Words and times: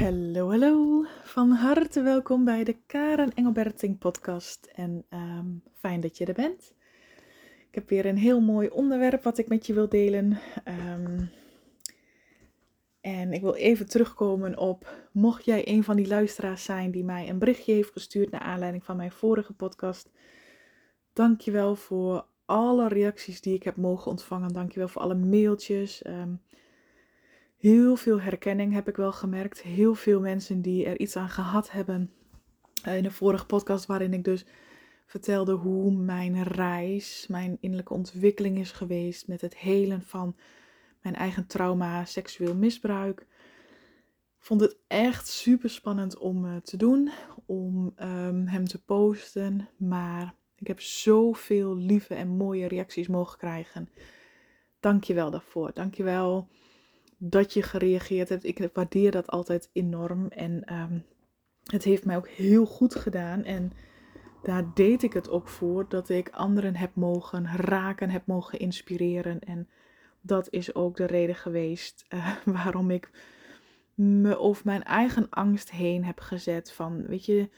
Hallo, 0.00 0.50
hallo. 0.50 1.04
Van 1.24 1.50
harte 1.50 2.02
welkom 2.02 2.44
bij 2.44 2.64
de 2.64 2.76
Karen 2.86 3.34
Engelberting 3.34 3.98
podcast. 3.98 4.70
En 4.74 5.04
ehm, 5.08 5.46
fijn 5.74 6.00
dat 6.00 6.18
je 6.18 6.24
er 6.24 6.34
bent. 6.34 6.74
Ik 7.68 7.74
heb 7.74 7.88
weer 7.88 8.06
een 8.06 8.16
heel 8.16 8.40
mooi 8.40 8.68
onderwerp 8.68 9.22
wat 9.22 9.38
ik 9.38 9.48
met 9.48 9.66
je 9.66 9.74
wil 9.74 9.88
delen. 9.88 10.38
Ehm, 10.64 11.24
en 13.00 13.32
ik 13.32 13.40
wil 13.40 13.54
even 13.54 13.88
terugkomen 13.88 14.58
op, 14.58 15.08
mocht 15.12 15.44
jij 15.44 15.68
een 15.68 15.84
van 15.84 15.96
die 15.96 16.08
luisteraars 16.08 16.64
zijn 16.64 16.90
die 16.90 17.04
mij 17.04 17.28
een 17.28 17.38
berichtje 17.38 17.72
heeft 17.72 17.92
gestuurd 17.92 18.30
naar 18.30 18.40
aanleiding 18.40 18.84
van 18.84 18.96
mijn 18.96 19.12
vorige 19.12 19.52
podcast. 19.52 20.10
Dankjewel 21.12 21.76
voor 21.76 22.26
alle 22.44 22.88
reacties 22.88 23.40
die 23.40 23.54
ik 23.54 23.62
heb 23.62 23.76
mogen 23.76 24.10
ontvangen. 24.10 24.52
Dankjewel 24.52 24.88
voor 24.88 25.02
alle 25.02 25.14
mailtjes. 25.14 26.06
Um, 26.06 26.40
heel 27.60 27.96
veel 27.96 28.20
herkenning 28.20 28.72
heb 28.72 28.88
ik 28.88 28.96
wel 28.96 29.12
gemerkt. 29.12 29.62
Heel 29.62 29.94
veel 29.94 30.20
mensen 30.20 30.62
die 30.62 30.84
er 30.84 30.98
iets 30.98 31.16
aan 31.16 31.28
gehad 31.28 31.70
hebben. 31.70 32.12
Eh, 32.82 32.96
in 32.96 33.02
de 33.02 33.10
vorige 33.10 33.46
podcast 33.46 33.86
waarin 33.86 34.12
ik 34.12 34.24
dus 34.24 34.44
vertelde 35.06 35.52
hoe 35.52 35.92
mijn 35.92 36.42
reis, 36.42 37.26
mijn 37.28 37.56
innerlijke 37.60 37.94
ontwikkeling 37.94 38.58
is 38.58 38.72
geweest 38.72 39.28
met 39.28 39.40
het 39.40 39.56
helen 39.56 40.02
van 40.02 40.36
mijn 41.02 41.14
eigen 41.14 41.46
trauma, 41.46 42.04
seksueel 42.04 42.54
misbruik. 42.54 43.20
Ik 44.38 44.46
vond 44.46 44.60
het 44.60 44.76
echt 44.86 45.28
super 45.28 45.70
spannend 45.70 46.18
om 46.18 46.44
uh, 46.44 46.56
te 46.56 46.76
doen, 46.76 47.10
om 47.46 47.94
um, 48.02 48.46
hem 48.46 48.64
te 48.64 48.82
posten. 48.82 49.68
Maar 49.76 50.34
ik 50.56 50.66
heb 50.66 50.80
zoveel 50.80 51.76
lieve 51.76 52.14
en 52.14 52.28
mooie 52.28 52.68
reacties 52.68 53.08
mogen 53.08 53.38
krijgen. 53.38 53.88
Dank 54.80 55.04
je 55.04 55.14
wel 55.14 55.30
daarvoor. 55.30 55.70
Dank 55.74 55.94
je 55.94 56.02
wel 56.02 56.48
dat 57.22 57.52
je 57.52 57.62
gereageerd 57.62 58.28
hebt. 58.28 58.44
Ik 58.44 58.70
waardeer 58.72 59.10
dat 59.10 59.28
altijd 59.28 59.70
enorm. 59.72 60.26
En 60.28 60.74
um, 60.74 61.04
het 61.64 61.84
heeft 61.84 62.04
mij 62.04 62.16
ook 62.16 62.28
heel 62.28 62.66
goed 62.66 62.94
gedaan. 62.94 63.44
En 63.44 63.72
daar 64.42 64.74
deed 64.74 65.02
ik 65.02 65.12
het 65.12 65.28
ook 65.28 65.48
voor 65.48 65.88
dat 65.88 66.08
ik 66.08 66.28
anderen 66.28 66.76
heb 66.76 66.94
mogen 66.94 67.46
raken, 67.56 68.10
heb 68.10 68.26
mogen 68.26 68.58
inspireren. 68.58 69.40
En 69.40 69.68
dat 70.20 70.50
is 70.50 70.74
ook 70.74 70.96
de 70.96 71.04
reden 71.04 71.34
geweest 71.34 72.04
uh, 72.08 72.36
waarom 72.62 72.90
ik 72.90 73.10
me 73.94 74.38
over 74.38 74.62
mijn 74.64 74.82
eigen 74.84 75.30
angst 75.30 75.70
heen 75.70 76.04
heb 76.04 76.20
gezet. 76.20 76.72
Van, 76.72 77.06
weet 77.06 77.24
je, 77.24 77.48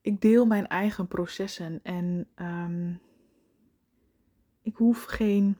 ik 0.00 0.20
deel 0.20 0.46
mijn 0.46 0.66
eigen 0.66 1.08
processen 1.08 1.80
en 1.82 2.28
um, 2.36 3.00
ik 4.62 4.76
hoef 4.76 5.04
geen 5.04 5.56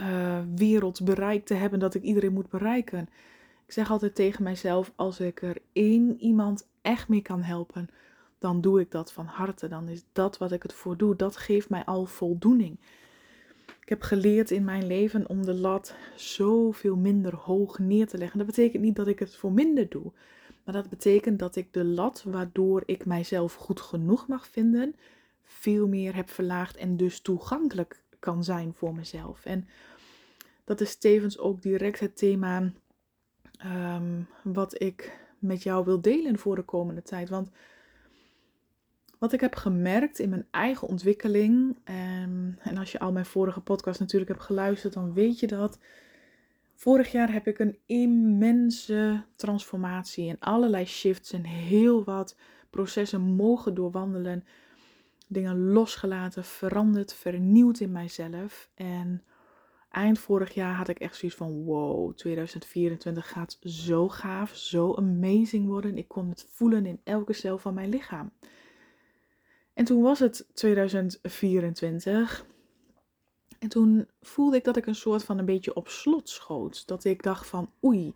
uh, 0.00 0.38
wereld 0.54 1.04
bereikt 1.04 1.46
te 1.46 1.54
hebben 1.54 1.78
dat 1.78 1.94
ik 1.94 2.02
iedereen 2.02 2.32
moet 2.32 2.50
bereiken. 2.50 3.08
Ik 3.66 3.72
zeg 3.72 3.90
altijd 3.90 4.14
tegen 4.14 4.42
mijzelf: 4.42 4.92
als 4.96 5.20
ik 5.20 5.42
er 5.42 5.56
één 5.72 6.20
iemand 6.20 6.68
echt 6.82 7.08
mee 7.08 7.22
kan 7.22 7.42
helpen, 7.42 7.88
dan 8.38 8.60
doe 8.60 8.80
ik 8.80 8.90
dat 8.90 9.12
van 9.12 9.26
harte. 9.26 9.68
Dan 9.68 9.88
is 9.88 10.04
dat 10.12 10.38
wat 10.38 10.52
ik 10.52 10.62
het 10.62 10.72
voor 10.72 10.96
doe. 10.96 11.16
Dat 11.16 11.36
geeft 11.36 11.68
mij 11.68 11.84
al 11.84 12.06
voldoening. 12.06 12.78
Ik 13.80 13.88
heb 13.88 14.02
geleerd 14.02 14.50
in 14.50 14.64
mijn 14.64 14.86
leven 14.86 15.28
om 15.28 15.44
de 15.44 15.54
lat 15.54 15.94
zoveel 16.16 16.96
minder 16.96 17.34
hoog 17.34 17.78
neer 17.78 18.06
te 18.06 18.18
leggen. 18.18 18.38
Dat 18.38 18.46
betekent 18.46 18.82
niet 18.82 18.96
dat 18.96 19.06
ik 19.06 19.18
het 19.18 19.36
voor 19.36 19.52
minder 19.52 19.88
doe. 19.88 20.12
Maar 20.64 20.74
dat 20.74 20.88
betekent 20.88 21.38
dat 21.38 21.56
ik 21.56 21.72
de 21.72 21.84
lat 21.84 22.22
waardoor 22.26 22.82
ik 22.86 23.06
mijzelf 23.06 23.54
goed 23.54 23.80
genoeg 23.80 24.26
mag 24.26 24.48
vinden, 24.48 24.94
veel 25.42 25.88
meer 25.88 26.14
heb 26.14 26.30
verlaagd 26.30 26.76
en 26.76 26.96
dus 26.96 27.20
toegankelijk 27.20 28.02
kan 28.18 28.44
zijn 28.44 28.72
voor 28.74 28.94
mezelf. 28.94 29.44
En 29.44 29.68
dat 30.68 30.80
is 30.80 30.96
tevens 30.96 31.38
ook 31.38 31.62
direct 31.62 32.00
het 32.00 32.16
thema 32.16 32.72
um, 33.64 34.28
wat 34.42 34.82
ik 34.82 35.18
met 35.38 35.62
jou 35.62 35.84
wil 35.84 36.00
delen 36.00 36.38
voor 36.38 36.56
de 36.56 36.62
komende 36.62 37.02
tijd. 37.02 37.28
Want 37.28 37.50
wat 39.18 39.32
ik 39.32 39.40
heb 39.40 39.54
gemerkt 39.54 40.18
in 40.18 40.28
mijn 40.28 40.46
eigen 40.50 40.88
ontwikkeling, 40.88 41.76
um, 41.84 42.58
en 42.58 42.76
als 42.76 42.92
je 42.92 42.98
al 42.98 43.12
mijn 43.12 43.26
vorige 43.26 43.60
podcast 43.60 44.00
natuurlijk 44.00 44.30
hebt 44.30 44.42
geluisterd, 44.42 44.92
dan 44.92 45.12
weet 45.12 45.40
je 45.40 45.46
dat. 45.46 45.78
Vorig 46.74 47.12
jaar 47.12 47.32
heb 47.32 47.46
ik 47.46 47.58
een 47.58 47.78
immense 47.86 49.24
transformatie 49.36 50.28
en 50.28 50.38
allerlei 50.38 50.86
shifts 50.86 51.32
en 51.32 51.44
heel 51.44 52.04
wat 52.04 52.36
processen 52.70 53.20
mogen 53.20 53.74
doorwandelen. 53.74 54.44
Dingen 55.26 55.68
losgelaten, 55.68 56.44
veranderd, 56.44 57.14
vernieuwd 57.14 57.80
in 57.80 57.92
mijzelf. 57.92 58.68
En 58.74 59.22
eind 59.98 60.18
vorig 60.18 60.54
jaar 60.54 60.74
had 60.74 60.88
ik 60.88 60.98
echt 60.98 61.16
zoiets 61.16 61.38
van: 61.38 61.64
wow, 61.64 62.14
2024 62.14 63.28
gaat 63.28 63.58
zo 63.60 64.08
gaaf, 64.08 64.56
zo 64.56 64.94
amazing 64.94 65.66
worden. 65.66 65.98
Ik 65.98 66.08
kon 66.08 66.28
het 66.28 66.46
voelen 66.50 66.86
in 66.86 67.00
elke 67.04 67.32
cel 67.32 67.58
van 67.58 67.74
mijn 67.74 67.88
lichaam. 67.88 68.30
En 69.74 69.84
toen 69.84 70.02
was 70.02 70.18
het 70.18 70.46
2024. 70.54 72.46
En 73.58 73.68
toen 73.68 74.08
voelde 74.20 74.56
ik 74.56 74.64
dat 74.64 74.76
ik 74.76 74.86
een 74.86 74.94
soort 74.94 75.24
van 75.24 75.38
een 75.38 75.44
beetje 75.44 75.74
op 75.74 75.88
slot 75.88 76.28
schoot. 76.28 76.86
Dat 76.86 77.04
ik 77.04 77.22
dacht 77.22 77.46
van 77.46 77.70
oei, 77.84 78.14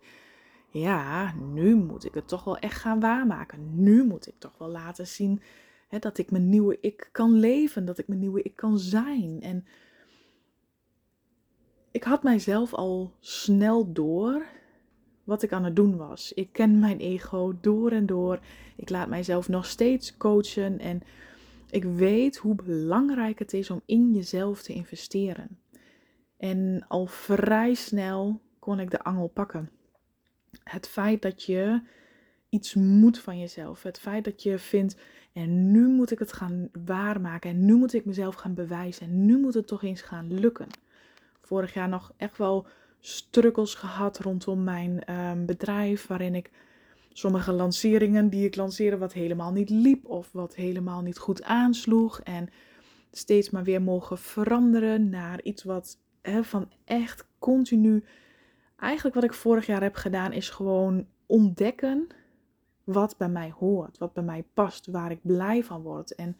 ja, 0.69 1.33
nu 1.33 1.75
moet 1.75 2.05
ik 2.05 2.13
het 2.13 2.27
toch 2.27 2.43
wel 2.43 2.57
echt 2.57 2.79
gaan 2.79 2.99
waarmaken. 2.99 3.83
Nu 3.83 4.03
moet 4.03 4.27
ik 4.27 4.35
toch 4.37 4.57
wel 4.57 4.69
laten 4.69 5.07
zien 5.07 5.41
hè, 5.87 5.99
dat 5.99 6.17
ik 6.17 6.31
mijn 6.31 6.49
nieuwe 6.49 6.77
ik 6.81 7.09
kan 7.11 7.31
leven. 7.31 7.85
Dat 7.85 7.97
ik 7.97 8.07
mijn 8.07 8.19
nieuwe 8.19 8.41
ik 8.41 8.55
kan 8.55 8.79
zijn. 8.79 9.41
En 9.41 9.65
ik 11.93 12.03
had 12.03 12.23
mijzelf 12.23 12.73
al 12.73 13.13
snel 13.19 13.93
door 13.93 14.45
wat 15.23 15.43
ik 15.43 15.51
aan 15.51 15.63
het 15.63 15.75
doen 15.75 15.97
was. 15.97 16.33
Ik 16.33 16.49
ken 16.51 16.79
mijn 16.79 16.99
ego 16.99 17.53
door 17.61 17.91
en 17.91 18.05
door. 18.05 18.39
Ik 18.75 18.89
laat 18.89 19.07
mijzelf 19.07 19.49
nog 19.49 19.65
steeds 19.65 20.17
coachen 20.17 20.79
en 20.79 21.01
ik 21.69 21.83
weet 21.83 22.37
hoe 22.37 22.55
belangrijk 22.55 23.39
het 23.39 23.53
is 23.53 23.69
om 23.69 23.81
in 23.85 24.13
jezelf 24.13 24.61
te 24.61 24.73
investeren. 24.73 25.59
En 26.37 26.85
al 26.87 27.05
vrij 27.05 27.73
snel 27.73 28.41
kon 28.59 28.79
ik 28.79 28.91
de 28.91 29.03
angel 29.03 29.27
pakken. 29.27 29.69
Het 30.63 30.87
feit 30.87 31.21
dat 31.21 31.43
je 31.43 31.81
iets 32.49 32.73
moet 32.73 33.19
van 33.19 33.39
jezelf. 33.39 33.83
Het 33.83 33.99
feit 33.99 34.23
dat 34.23 34.43
je 34.43 34.59
vindt, 34.59 34.97
en 35.33 35.71
nu 35.71 35.87
moet 35.87 36.11
ik 36.11 36.19
het 36.19 36.33
gaan 36.33 36.69
waarmaken. 36.85 37.49
En 37.49 37.65
nu 37.65 37.75
moet 37.75 37.93
ik 37.93 38.05
mezelf 38.05 38.35
gaan 38.35 38.53
bewijzen. 38.53 39.07
En 39.07 39.25
nu 39.25 39.39
moet 39.39 39.53
het 39.53 39.67
toch 39.67 39.83
eens 39.83 40.01
gaan 40.01 40.33
lukken. 40.39 40.67
Vorig 41.45 41.73
jaar 41.73 41.89
nog 41.89 42.13
echt 42.17 42.37
wel 42.37 42.65
strukkels 42.99 43.75
gehad 43.75 44.19
rondom 44.19 44.63
mijn 44.63 45.13
um, 45.13 45.45
bedrijf. 45.45 46.07
Waarin 46.07 46.35
ik 46.35 46.51
sommige 47.13 47.51
lanceringen 47.51 48.29
die 48.29 48.45
ik 48.45 48.55
lanceerde 48.55 48.97
wat 48.97 49.13
helemaal 49.13 49.51
niet 49.51 49.69
liep 49.69 50.05
of 50.05 50.31
wat 50.31 50.55
helemaal 50.55 51.01
niet 51.01 51.17
goed 51.17 51.43
aansloeg. 51.43 52.21
En 52.21 52.49
steeds 53.11 53.49
maar 53.49 53.63
weer 53.63 53.81
mogen 53.81 54.17
veranderen 54.17 55.09
naar 55.09 55.41
iets 55.41 55.63
wat 55.63 55.97
van 56.41 56.71
echt 56.85 57.25
continu. 57.39 58.03
Eigenlijk 58.77 59.15
wat 59.15 59.23
ik 59.23 59.33
vorig 59.33 59.65
jaar 59.65 59.81
heb 59.81 59.95
gedaan 59.95 60.31
is 60.31 60.49
gewoon 60.49 61.07
ontdekken 61.25 62.07
wat 62.83 63.17
bij 63.17 63.29
mij 63.29 63.53
hoort, 63.59 63.97
wat 63.97 64.13
bij 64.13 64.23
mij 64.23 64.45
past, 64.53 64.87
waar 64.87 65.11
ik 65.11 65.19
blij 65.21 65.63
van 65.63 65.81
word. 65.81 66.15
En 66.15 66.37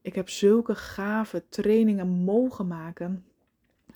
ik 0.00 0.14
heb 0.14 0.28
zulke 0.28 0.74
gave 0.74 1.48
trainingen 1.48 2.08
mogen 2.08 2.66
maken. 2.66 3.24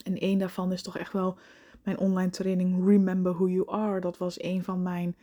En 0.02 0.18
één 0.18 0.38
daarvan 0.38 0.72
is 0.72 0.82
toch 0.82 0.98
echt 0.98 1.12
wel 1.12 1.38
mijn 1.82 1.98
online 1.98 2.30
training 2.30 2.86
Remember 2.86 3.32
Who 3.32 3.48
You 3.48 3.70
Are. 3.70 4.00
Dat 4.00 4.18
was 4.18 4.42
een 4.42 4.64
van 4.64 4.82
mijn 4.82 5.16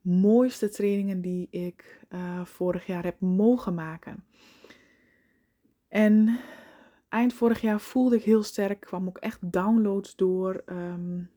mooiste 0.00 0.68
trainingen 0.68 1.20
die 1.20 1.48
ik 1.50 2.06
uh, 2.10 2.44
vorig 2.44 2.86
jaar 2.86 3.04
heb 3.04 3.20
mogen 3.20 3.74
maken. 3.74 4.24
En 5.88 6.38
eind 7.08 7.32
vorig 7.32 7.60
jaar 7.60 7.80
voelde 7.80 8.16
ik 8.16 8.22
heel 8.22 8.42
sterk, 8.42 8.80
kwam 8.80 9.06
ook 9.08 9.18
echt 9.18 9.52
downloads 9.52 10.16
door. 10.16 10.62
Um, 10.66 11.30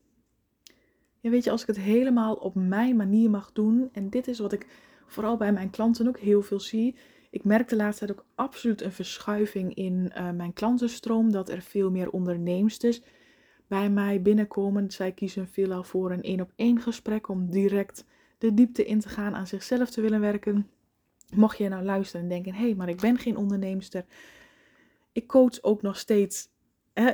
weet 1.21 1.43
je, 1.43 1.51
als 1.51 1.61
ik 1.61 1.67
het 1.67 1.79
helemaal 1.79 2.35
op 2.35 2.55
mijn 2.55 2.95
manier 2.95 3.29
mag 3.29 3.51
doen. 3.51 3.89
En 3.91 4.09
dit 4.09 4.27
is 4.27 4.39
wat 4.39 4.51
ik 4.51 4.67
vooral 5.07 5.37
bij 5.37 5.53
mijn 5.53 5.69
klanten 5.69 6.07
ook 6.07 6.19
heel 6.19 6.41
veel 6.41 6.59
zie. 6.59 6.95
Ik 7.31 7.43
merk 7.43 7.69
de 7.69 7.75
laatste 7.75 8.05
tijd 8.05 8.19
ook 8.19 8.25
absoluut 8.35 8.81
een 8.81 8.91
verschuiving 8.91 9.73
in 9.75 10.11
uh, 10.17 10.31
mijn 10.31 10.53
klantenstroom. 10.53 11.31
Dat 11.31 11.49
er 11.49 11.61
veel 11.61 11.91
meer 11.91 12.09
onderneemsters 12.09 13.01
bij 13.67 13.89
mij 13.89 14.21
binnenkomen. 14.21 14.91
Zij 14.91 15.11
kiezen 15.11 15.47
veelal 15.47 15.83
voor 15.83 16.11
een 16.11 16.21
één 16.21 16.41
op 16.41 16.51
één 16.55 16.81
gesprek 16.81 17.27
om 17.27 17.49
direct 17.49 18.05
de 18.37 18.53
diepte 18.53 18.85
in 18.85 18.99
te 18.99 19.09
gaan, 19.09 19.35
aan 19.35 19.47
zichzelf 19.47 19.89
te 19.89 20.01
willen 20.01 20.19
werken. 20.19 20.69
Mocht 21.35 21.57
je 21.57 21.69
nou 21.69 21.83
luisteren 21.83 22.21
en 22.21 22.29
denken: 22.29 22.53
hé, 22.53 22.65
hey, 22.65 22.75
maar 22.75 22.89
ik 22.89 23.01
ben 23.01 23.17
geen 23.17 23.37
onderneemster. 23.37 24.05
Ik 25.11 25.27
coach 25.27 25.61
ook 25.61 25.81
nog 25.81 25.97
steeds 25.97 26.49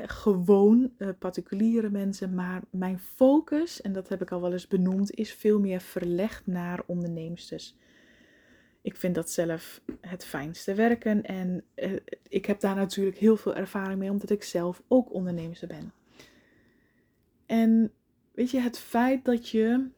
gewoon 0.06 0.92
uh, 0.98 1.10
particuliere 1.20 1.90
mensen, 1.90 2.34
maar 2.34 2.62
mijn 2.70 3.00
focus, 3.00 3.82
en 3.82 3.94
dat 3.94 4.10
heb 4.10 4.22
ik 4.22 4.32
al 4.32 4.42
wel 4.42 4.52
eens 4.52 4.68
benoemd, 4.68 5.12
is 5.12 5.34
veel 5.34 5.60
meer 5.60 5.82
verlegd 5.82 6.48
naar 6.48 6.84
onderneemsters. 6.86 7.76
Ik 8.88 8.96
vind 8.96 9.16
dat 9.16 9.30
zelf 9.30 9.82
het 10.02 10.26
fijnste 10.26 10.74
werken 10.74 11.24
en 11.24 11.64
uh, 11.76 12.00
ik 12.28 12.46
heb 12.46 12.60
daar 12.60 12.76
natuurlijk 12.76 13.18
heel 13.18 13.38
veel 13.38 13.56
ervaring 13.56 14.00
mee, 14.00 14.10
omdat 14.10 14.30
ik 14.30 14.44
zelf 14.44 14.82
ook 14.88 15.14
onderneemster 15.14 15.68
ben. 15.68 15.94
En 17.46 17.92
weet 18.32 18.52
je, 18.52 18.60
het 18.60 18.80
feit 18.80 19.26
dat 19.26 19.50
je 19.50 19.90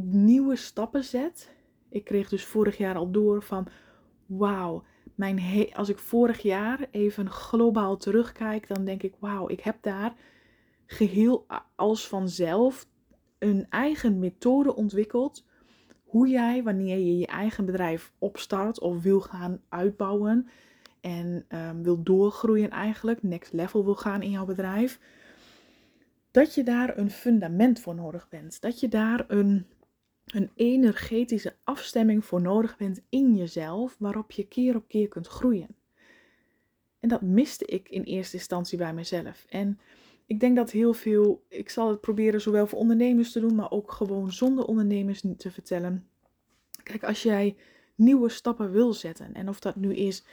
nieuwe 0.00 0.56
stappen 0.56 1.04
zet. 1.04 1.54
Ik 1.88 2.04
kreeg 2.04 2.28
dus 2.28 2.44
vorig 2.44 2.76
jaar 2.76 2.94
al 2.94 3.10
door 3.10 3.42
van, 3.42 3.66
wauw, 4.26 4.84
mijn 5.14 5.68
als 5.72 5.88
ik 5.88 5.98
vorig 5.98 6.42
jaar 6.42 6.86
even 6.90 7.30
globaal 7.30 7.96
terugkijk, 7.96 8.68
dan 8.68 8.84
denk 8.84 9.02
ik, 9.02 9.14
wauw, 9.18 9.48
ik 9.48 9.60
heb 9.60 9.76
daar 9.80 10.14
geheel 10.86 11.46
als 11.74 12.08
vanzelf 12.08 12.86
een 13.38 13.66
eigen 13.70 14.18
methode 14.18 14.74
ontwikkeld. 14.74 15.44
Hoe 16.14 16.28
jij, 16.28 16.62
wanneer 16.62 16.98
je 16.98 17.18
je 17.18 17.26
eigen 17.26 17.64
bedrijf 17.64 18.12
opstart 18.18 18.80
of 18.80 19.02
wil 19.02 19.20
gaan 19.20 19.60
uitbouwen 19.68 20.48
en 21.00 21.44
um, 21.48 21.82
wil 21.82 22.02
doorgroeien 22.02 22.70
eigenlijk, 22.70 23.22
next 23.22 23.52
level 23.52 23.84
wil 23.84 23.94
gaan 23.94 24.22
in 24.22 24.30
jouw 24.30 24.44
bedrijf, 24.44 25.00
dat 26.30 26.54
je 26.54 26.62
daar 26.62 26.98
een 26.98 27.10
fundament 27.10 27.80
voor 27.80 27.94
nodig 27.94 28.28
bent. 28.28 28.60
Dat 28.60 28.80
je 28.80 28.88
daar 28.88 29.24
een, 29.28 29.66
een 30.26 30.50
energetische 30.54 31.56
afstemming 31.64 32.24
voor 32.24 32.40
nodig 32.40 32.76
bent 32.76 33.00
in 33.08 33.36
jezelf, 33.36 33.96
waarop 33.98 34.30
je 34.30 34.46
keer 34.46 34.76
op 34.76 34.88
keer 34.88 35.08
kunt 35.08 35.26
groeien. 35.26 35.76
En 37.00 37.08
dat 37.08 37.22
miste 37.22 37.64
ik 37.64 37.88
in 37.88 38.02
eerste 38.02 38.36
instantie 38.36 38.78
bij 38.78 38.94
mezelf. 38.94 39.44
En 39.48 39.78
ik 40.26 40.40
denk 40.40 40.56
dat 40.56 40.70
heel 40.70 40.92
veel, 40.92 41.44
ik 41.48 41.70
zal 41.70 41.88
het 41.88 42.00
proberen 42.00 42.40
zowel 42.40 42.66
voor 42.66 42.78
ondernemers 42.78 43.32
te 43.32 43.40
doen, 43.40 43.54
maar 43.54 43.70
ook 43.70 43.92
gewoon 43.92 44.32
zonder 44.32 44.64
ondernemers 44.64 45.22
te 45.36 45.50
vertellen. 45.50 46.06
Kijk, 46.82 47.04
als 47.04 47.22
jij 47.22 47.56
nieuwe 47.94 48.28
stappen 48.28 48.72
wil 48.72 48.92
zetten, 48.92 49.34
en 49.34 49.48
of 49.48 49.60
dat 49.60 49.76
nu 49.76 49.94
is 49.94 50.24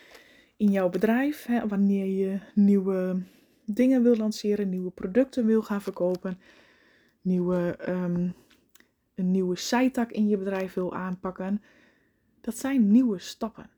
in 0.58 0.72
jouw 0.72 0.90
bedrijf, 0.90 1.46
hè, 1.46 1.68
wanneer 1.68 2.06
je 2.06 2.40
nieuwe 2.54 3.22
dingen 3.66 4.04
wil 4.04 4.16
lanceren, 4.16 4.70
nieuwe 4.70 4.92
producten 4.92 5.46
wil 5.46 5.62
gaan 5.62 5.82
verkopen, 5.82 6.40
nieuwe, 7.22 7.78
um, 7.90 8.34
een 9.16 9.32
nieuwe 9.32 9.58
zijtak 9.58 10.12
in 10.12 10.28
je 10.28 10.38
bedrijf 10.38 10.74
wil 10.74 10.94
aanpakken, 10.94 11.62
dat 12.42 12.58
zijn 12.58 12.92
nieuwe 12.92 13.20
stappen. 13.20 13.70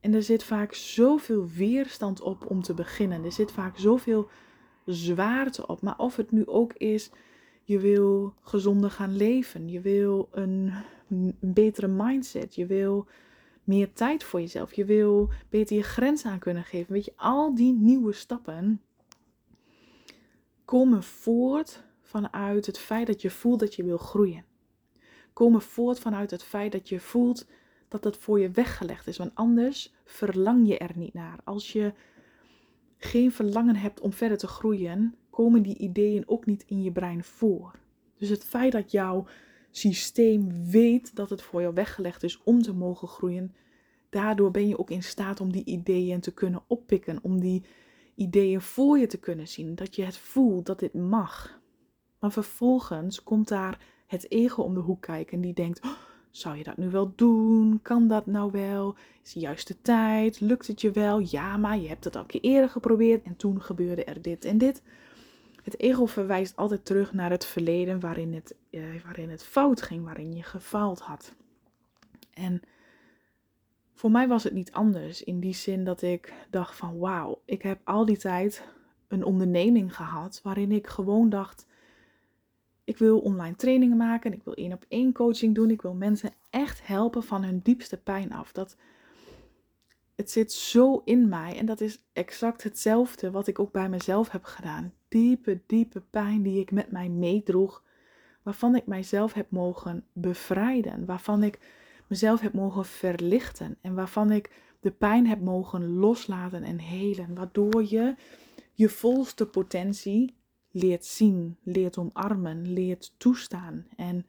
En 0.00 0.14
er 0.14 0.22
zit 0.22 0.44
vaak 0.44 0.74
zoveel 0.74 1.48
weerstand 1.48 2.20
op 2.20 2.50
om 2.50 2.62
te 2.62 2.74
beginnen. 2.74 3.24
Er 3.24 3.32
zit 3.32 3.52
vaak 3.52 3.78
zoveel 3.78 4.28
zwaarte 4.84 5.66
op. 5.66 5.80
Maar 5.80 5.98
of 5.98 6.16
het 6.16 6.30
nu 6.30 6.46
ook 6.46 6.72
is, 6.72 7.10
je 7.62 7.78
wil 7.78 8.34
gezonder 8.40 8.90
gaan 8.90 9.16
leven, 9.16 9.68
je 9.68 9.80
wil 9.80 10.28
een, 10.32 10.72
betere 11.40 11.88
mindset, 11.88 12.54
je 12.54 12.66
wil 12.66 13.06
meer 13.64 13.92
tijd 13.92 14.24
voor 14.24 14.40
jezelf, 14.40 14.72
je 14.72 14.84
wil 14.84 15.30
beter 15.48 15.76
je 15.76 15.82
grens 15.82 16.24
aan 16.24 16.38
kunnen 16.38 16.64
geven. 16.64 16.92
Weet 16.92 17.04
je, 17.04 17.12
al 17.16 17.54
die 17.54 17.72
nieuwe 17.72 18.12
stappen 18.12 18.80
komen 20.64 21.02
voort 21.02 21.84
vanuit 22.00 22.66
het 22.66 22.78
feit 22.78 23.06
dat 23.06 23.22
je 23.22 23.30
voelt 23.30 23.60
dat 23.60 23.74
je 23.74 23.84
wil 23.84 23.96
groeien. 23.96 24.44
Komen 25.32 25.62
voort 25.62 25.98
vanuit 25.98 26.30
het 26.30 26.42
feit 26.42 26.72
dat 26.72 26.88
je 26.88 27.00
voelt 27.00 27.46
dat 27.88 28.04
het 28.04 28.16
voor 28.16 28.40
je 28.40 28.50
weggelegd 28.50 29.06
is. 29.06 29.16
Want 29.16 29.34
anders 29.34 29.94
verlang 30.04 30.68
je 30.68 30.78
er 30.78 30.92
niet 30.94 31.14
naar. 31.14 31.38
Als 31.44 31.72
je 31.72 31.92
geen 32.98 33.32
verlangen 33.32 33.76
hebt 33.76 34.00
om 34.00 34.12
verder 34.12 34.38
te 34.38 34.46
groeien, 34.46 35.14
komen 35.30 35.62
die 35.62 35.78
ideeën 35.78 36.28
ook 36.28 36.46
niet 36.46 36.64
in 36.66 36.82
je 36.82 36.92
brein 36.92 37.24
voor. 37.24 37.78
Dus 38.18 38.28
het 38.28 38.44
feit 38.44 38.72
dat 38.72 38.90
jouw 38.90 39.26
systeem 39.70 40.70
weet 40.70 41.16
dat 41.16 41.30
het 41.30 41.42
voor 41.42 41.60
jou 41.60 41.74
weggelegd 41.74 42.22
is 42.22 42.42
om 42.42 42.62
te 42.62 42.72
mogen 42.72 43.08
groeien, 43.08 43.54
daardoor 44.10 44.50
ben 44.50 44.68
je 44.68 44.78
ook 44.78 44.90
in 44.90 45.02
staat 45.02 45.40
om 45.40 45.52
die 45.52 45.64
ideeën 45.64 46.20
te 46.20 46.32
kunnen 46.32 46.62
oppikken, 46.66 47.18
om 47.22 47.40
die 47.40 47.64
ideeën 48.14 48.60
voor 48.60 48.98
je 48.98 49.06
te 49.06 49.18
kunnen 49.18 49.48
zien, 49.48 49.74
dat 49.74 49.96
je 49.96 50.04
het 50.04 50.16
voelt 50.16 50.66
dat 50.66 50.78
dit 50.78 50.94
mag. 50.94 51.60
Maar 52.18 52.32
vervolgens 52.32 53.22
komt 53.22 53.48
daar 53.48 53.78
het 54.06 54.30
ego 54.30 54.62
om 54.62 54.74
de 54.74 54.80
hoek 54.80 55.02
kijken 55.02 55.40
die 55.40 55.54
denkt: 55.54 55.84
oh, 55.84 55.92
zou 56.36 56.56
je 56.56 56.64
dat 56.64 56.76
nu 56.76 56.90
wel 56.90 57.12
doen? 57.16 57.78
Kan 57.82 58.08
dat 58.08 58.26
nou 58.26 58.50
wel? 58.50 58.94
Is 59.22 59.32
de 59.32 59.40
juiste 59.40 59.82
tijd? 59.82 60.40
Lukt 60.40 60.66
het 60.66 60.80
je 60.80 60.90
wel? 60.90 61.18
Ja, 61.18 61.56
maar 61.56 61.78
je 61.78 61.88
hebt 61.88 62.04
het 62.04 62.16
al 62.16 62.20
een 62.20 62.26
keer 62.26 62.40
eerder 62.40 62.70
geprobeerd 62.70 63.22
en 63.22 63.36
toen 63.36 63.62
gebeurde 63.62 64.04
er 64.04 64.22
dit 64.22 64.44
en 64.44 64.58
dit. 64.58 64.82
Het 65.62 65.80
ego 65.80 66.06
verwijst 66.06 66.56
altijd 66.56 66.84
terug 66.84 67.12
naar 67.12 67.30
het 67.30 67.44
verleden 67.44 68.00
waarin 68.00 68.34
het, 68.34 68.54
eh, 68.70 68.82
waarin 69.04 69.30
het 69.30 69.44
fout 69.44 69.82
ging, 69.82 70.04
waarin 70.04 70.34
je 70.34 70.42
gefaald 70.42 71.00
had. 71.00 71.34
En 72.32 72.62
voor 73.92 74.10
mij 74.10 74.28
was 74.28 74.44
het 74.44 74.52
niet 74.52 74.72
anders 74.72 75.22
in 75.22 75.40
die 75.40 75.54
zin 75.54 75.84
dat 75.84 76.02
ik 76.02 76.32
dacht 76.50 76.76
van 76.76 76.98
wauw, 76.98 77.40
ik 77.44 77.62
heb 77.62 77.80
al 77.84 78.04
die 78.04 78.18
tijd 78.18 78.64
een 79.08 79.24
onderneming 79.24 79.96
gehad 79.96 80.40
waarin 80.42 80.72
ik 80.72 80.86
gewoon 80.86 81.28
dacht, 81.28 81.66
ik 82.84 82.98
wil 82.98 83.18
online 83.18 83.56
trainingen 83.56 83.96
maken, 83.96 84.32
ik 84.32 84.44
wil 84.44 84.54
één 84.54 84.72
op 84.72 84.84
één 84.88 85.12
coaching 85.12 85.54
doen, 85.54 85.70
ik 85.70 85.82
wil 85.82 85.94
mensen 85.94 86.30
echt 86.50 86.86
helpen 86.86 87.22
van 87.22 87.44
hun 87.44 87.60
diepste 87.62 87.96
pijn 87.96 88.32
af. 88.32 88.52
Dat 88.52 88.76
het 90.14 90.30
zit 90.30 90.52
zo 90.52 91.02
in 91.04 91.28
mij 91.28 91.58
en 91.58 91.66
dat 91.66 91.80
is 91.80 92.04
exact 92.12 92.62
hetzelfde 92.62 93.30
wat 93.30 93.46
ik 93.46 93.58
ook 93.58 93.72
bij 93.72 93.88
mezelf 93.88 94.30
heb 94.30 94.44
gedaan. 94.44 94.92
Diepe, 95.08 95.60
diepe 95.66 96.00
pijn 96.10 96.42
die 96.42 96.60
ik 96.60 96.70
met 96.70 96.90
mij 96.90 97.08
meedroeg, 97.08 97.82
waarvan 98.42 98.74
ik 98.74 98.86
mijzelf 98.86 99.32
heb 99.32 99.50
mogen 99.50 100.04
bevrijden, 100.12 101.04
waarvan 101.04 101.42
ik 101.42 101.58
mezelf 102.06 102.40
heb 102.40 102.52
mogen 102.52 102.84
verlichten 102.84 103.76
en 103.80 103.94
waarvan 103.94 104.30
ik 104.30 104.50
de 104.80 104.90
pijn 104.90 105.26
heb 105.26 105.40
mogen 105.40 105.94
loslaten 105.94 106.62
en 106.62 106.78
helen, 106.78 107.34
waardoor 107.34 107.84
je 107.84 108.14
je 108.72 108.88
volste 108.88 109.46
potentie 109.46 110.34
leert 110.74 111.04
zien, 111.04 111.56
leert 111.62 111.98
omarmen, 111.98 112.72
leert 112.72 113.14
toestaan 113.16 113.86
en 113.96 114.26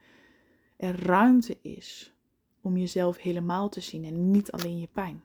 er 0.78 1.06
ruimte 1.06 1.58
is 1.62 2.14
om 2.62 2.78
jezelf 2.78 3.18
helemaal 3.18 3.70
te 3.70 3.82
zien 3.82 4.04
en 4.04 4.32
niet 4.32 4.52
alleen 4.52 4.80
je 4.80 4.88
pijn. 4.92 5.24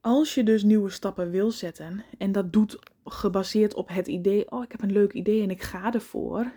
Als 0.00 0.34
je 0.34 0.42
dus 0.42 0.62
nieuwe 0.62 0.90
stappen 0.90 1.30
wil 1.30 1.50
zetten 1.50 2.04
en 2.18 2.32
dat 2.32 2.52
doet 2.52 2.78
gebaseerd 3.04 3.74
op 3.74 3.88
het 3.88 4.06
idee, 4.06 4.50
oh 4.50 4.62
ik 4.62 4.72
heb 4.72 4.82
een 4.82 4.92
leuk 4.92 5.12
idee 5.12 5.42
en 5.42 5.50
ik 5.50 5.62
ga 5.62 5.92
ervoor, 5.92 6.52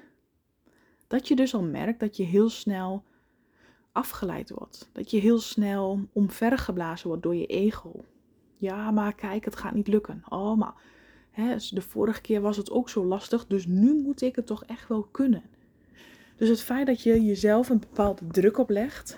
dat 1.07 1.27
je 1.27 1.35
dus 1.35 1.53
al 1.53 1.63
merkt 1.63 1.99
dat 1.99 2.17
je 2.17 2.23
heel 2.23 2.49
snel 2.49 3.03
afgeleid 3.91 4.49
wordt. 4.49 4.89
Dat 4.91 5.11
je 5.11 5.19
heel 5.19 5.39
snel 5.39 6.07
omvergeblazen 6.13 7.07
wordt 7.07 7.23
door 7.23 7.35
je 7.35 7.45
ego. 7.45 8.05
Ja, 8.57 8.91
maar 8.91 9.15
kijk, 9.15 9.45
het 9.45 9.55
gaat 9.55 9.73
niet 9.73 9.87
lukken. 9.87 10.23
Oh, 10.29 10.57
maar 10.57 10.73
hè, 11.33 11.55
de 11.69 11.81
vorige 11.81 12.21
keer 12.21 12.41
was 12.41 12.57
het 12.57 12.71
ook 12.71 12.89
zo 12.89 13.05
lastig, 13.05 13.47
dus 13.47 13.65
nu 13.65 14.01
moet 14.01 14.21
ik 14.21 14.35
het 14.35 14.45
toch 14.45 14.65
echt 14.65 14.87
wel 14.87 15.03
kunnen. 15.03 15.43
Dus 16.35 16.49
het 16.49 16.61
feit 16.61 16.87
dat 16.87 17.01
je 17.01 17.23
jezelf 17.23 17.69
een 17.69 17.79
bepaalde 17.79 18.27
druk 18.27 18.57
oplegt, 18.57 19.17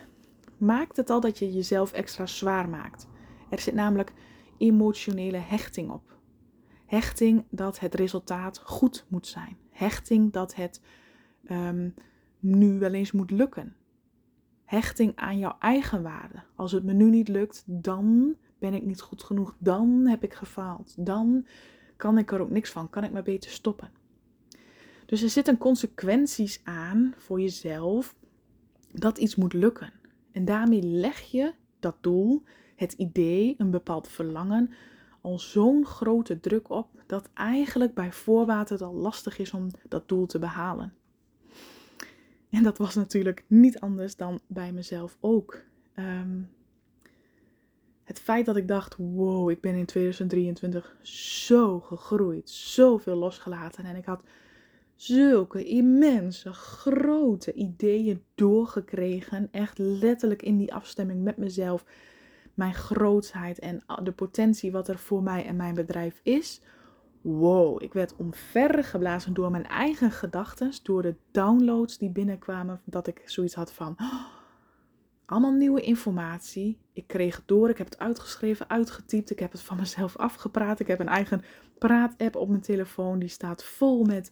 maakt 0.58 0.98
het 0.98 1.10
al 1.10 1.20
dat 1.20 1.40
je 1.40 1.52
jezelf 1.52 1.92
extra 1.92 2.26
zwaar 2.26 2.70
maakt. 2.70 3.08
Er 3.50 3.60
zit 3.60 3.74
namelijk 3.74 4.14
emotionele 4.58 5.38
hechting 5.38 5.92
op. 5.92 6.18
Hechting 6.86 7.46
dat 7.50 7.80
het 7.80 7.96
resultaat 7.96 8.60
goed 8.60 9.06
moet 9.08 9.28
zijn. 9.28 9.58
Hechting 9.70 10.32
dat 10.32 10.56
het 10.56 10.82
um, 11.52 11.94
nu 12.40 12.80
wel 12.80 12.94
eens 12.94 13.12
moet 13.12 13.32
lukken. 13.32 13.76
Hechting 14.66 15.16
aan 15.16 15.38
jouw 15.38 15.56
eigen 15.60 16.04
waarde. 16.04 16.44
Als 16.56 16.72
het 16.72 16.84
me 16.84 16.94
nu 16.94 17.10
niet 17.10 17.28
lukt, 17.28 17.64
dan 17.66 18.36
ben 18.60 18.74
ik 18.74 18.86
niet 18.86 19.02
goed 19.02 19.24
genoeg. 19.24 19.56
Dan 19.60 20.08
heb 20.08 20.24
ik 20.24 20.34
gefaald. 20.34 21.06
Dan 21.06 21.46
kan 21.96 22.18
ik 22.18 22.32
er 22.32 22.40
ook 22.40 22.50
niks 22.50 22.72
van. 22.72 22.90
Kan 22.90 23.04
ik 23.04 23.12
maar 23.12 23.24
beter 23.24 23.52
stoppen. 23.52 23.90
Dus 25.06 25.22
er 25.22 25.30
zitten 25.30 25.58
consequenties 25.58 26.62
aan 26.64 27.14
voor 27.18 27.42
jezelf 27.42 28.16
dat 28.92 29.18
iets 29.18 29.36
moet 29.36 29.54
lukken. 29.54 29.94
En 30.32 30.46
daarmee 30.46 30.82
leg 30.82 31.20
je 31.20 31.54
dat 31.80 31.96
doel, 32.02 32.44
het 32.76 32.94
idee, 32.94 33.56
een 33.58 33.72
bepaald 33.72 34.08
verlangen, 34.08 34.70
al 35.22 35.40
zo'n 35.40 35.86
grote 35.86 36.40
druk 36.40 36.70
op 36.70 36.90
dat 37.06 37.30
eigenlijk 37.34 37.94
bij 37.94 38.12
voorbaat 38.12 38.70
het 38.70 38.82
al 38.82 38.94
lastig 38.94 39.38
is 39.38 39.52
om 39.52 39.68
dat 39.90 40.08
doel 40.08 40.26
te 40.26 40.40
behalen. 40.40 40.94
En 42.50 42.64
dat 42.64 42.78
was 42.78 42.96
natuurlijk 42.96 43.44
niet 43.48 43.80
anders 43.80 44.16
dan 44.16 44.40
bij 44.48 44.72
mezelf 44.72 45.18
ook. 45.20 45.62
Ehm, 45.94 46.42
het 48.06 48.20
feit 48.20 48.46
dat 48.46 48.56
ik 48.56 48.68
dacht: 48.68 48.96
wow, 48.98 49.50
ik 49.50 49.62
ben 49.62 49.76
in 49.76 49.86
2023 49.86 50.96
zo 51.02 51.80
gegroeid, 51.80 52.50
zoveel 52.50 53.16
losgelaten. 53.16 53.86
En 53.86 53.96
ik 53.96 54.06
had 54.06 54.24
zulke 54.96 55.64
immense, 55.64 56.54
grote 56.54 57.54
ideeën 57.54 58.24
doorgekregen. 58.36 59.48
Echt 59.52 59.78
letterlijk 59.78 60.42
in 60.42 60.58
die 60.58 60.74
afstemming 60.74 61.24
met 61.24 61.38
mezelf. 61.38 61.86
Mijn 62.54 62.74
grootheid 62.74 63.60
en 63.60 63.84
de 64.04 64.12
potentie 64.12 64.72
wat 64.72 64.88
er 64.88 65.00
voor 65.00 65.24
mij 65.24 65.46
en 65.46 65.56
mijn 65.56 65.76
bedrijf 65.76 66.20
is 66.24 66.62
wow, 67.26 67.82
ik 67.84 67.94
werd 67.94 68.16
omvergeblazen 68.16 69.34
door 69.34 69.52
mijn 69.52 69.68
eigen 69.68 70.12
gedachten, 70.12 70.72
door 70.84 71.02
de 71.02 71.16
downloads 71.32 71.98
die 71.98 72.10
binnenkwamen, 72.10 72.82
dat 72.84 73.08
ik 73.08 73.22
zoiets 73.26 73.54
had 73.56 73.72
van, 73.72 73.96
oh, 74.02 74.26
Allemaal 75.26 75.52
nieuwe 75.52 75.82
informatie. 75.82 76.78
Ik 76.94 77.08
kreeg 77.08 77.36
het 77.36 77.48
door. 77.48 77.70
Ik 77.70 77.78
heb 77.78 77.88
het 77.88 78.00
uitgeschreven, 78.00 78.70
uitgetypt. 78.70 79.32
Ik 79.32 79.40
heb 79.40 79.52
het 79.52 79.62
van 79.62 79.78
mezelf 79.78 80.18
afgepraat. 80.18 80.80
Ik 80.80 80.88
heb 80.88 81.00
een 81.00 81.08
eigen 81.08 81.42
praat-app 81.80 82.36
op 82.36 82.50
mijn 82.50 82.62
telefoon. 82.62 83.20
Die 83.20 83.30
staat 83.30 83.64
vol 83.64 84.04
met 84.04 84.32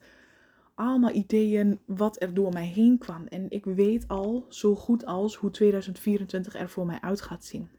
allemaal 0.76 1.12
ideeën 1.12 1.80
wat 1.86 2.22
er 2.22 2.34
door 2.34 2.54
mij 2.54 2.66
heen 2.66 2.98
kwam. 2.98 3.26
En 3.28 3.46
ik 3.50 3.66
weet 3.66 4.08
al 4.08 4.46
zo 4.50 4.76
goed 4.76 5.06
als 5.06 5.36
hoe 5.36 5.52
2024 5.52 6.56
er 6.56 6.70
voor 6.70 6.86
mij 6.86 7.02
uit 7.02 7.22
gaat 7.22 7.46
zien. 7.46 7.70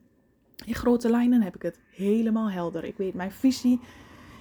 In 0.66 0.74
grote 0.74 1.10
lijnen 1.10 1.42
heb 1.42 1.54
ik 1.54 1.62
het 1.62 1.80
helemaal 1.90 2.50
helder. 2.50 2.84
Ik 2.84 2.96
weet 2.96 3.14
mijn 3.14 3.32
visie. 3.32 3.80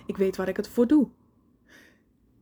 Ik 0.05 0.17
weet 0.17 0.35
waar 0.35 0.47
ik 0.47 0.57
het 0.57 0.67
voor 0.67 0.87
doe. 0.87 1.07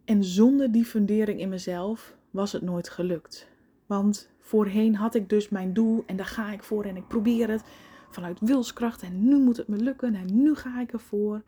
En 0.05 0.23
zonder 0.23 0.71
die 0.71 0.85
fundering 0.85 1.39
in 1.39 1.49
mezelf 1.49 2.17
was 2.29 2.51
het 2.51 2.61
nooit 2.61 2.89
gelukt. 2.89 3.50
Want 3.91 4.29
voorheen 4.39 4.95
had 4.95 5.15
ik 5.15 5.29
dus 5.29 5.49
mijn 5.49 5.73
doel 5.73 6.03
en 6.05 6.15
daar 6.15 6.25
ga 6.25 6.51
ik 6.51 6.63
voor 6.63 6.83
en 6.83 6.95
ik 6.95 7.07
probeer 7.07 7.49
het 7.49 7.63
vanuit 8.09 8.39
wilskracht 8.39 9.01
en 9.01 9.27
nu 9.27 9.39
moet 9.39 9.57
het 9.57 9.67
me 9.67 9.77
lukken 9.77 10.15
en 10.15 10.41
nu 10.41 10.55
ga 10.55 10.81
ik 10.81 10.93
ervoor. 10.93 11.43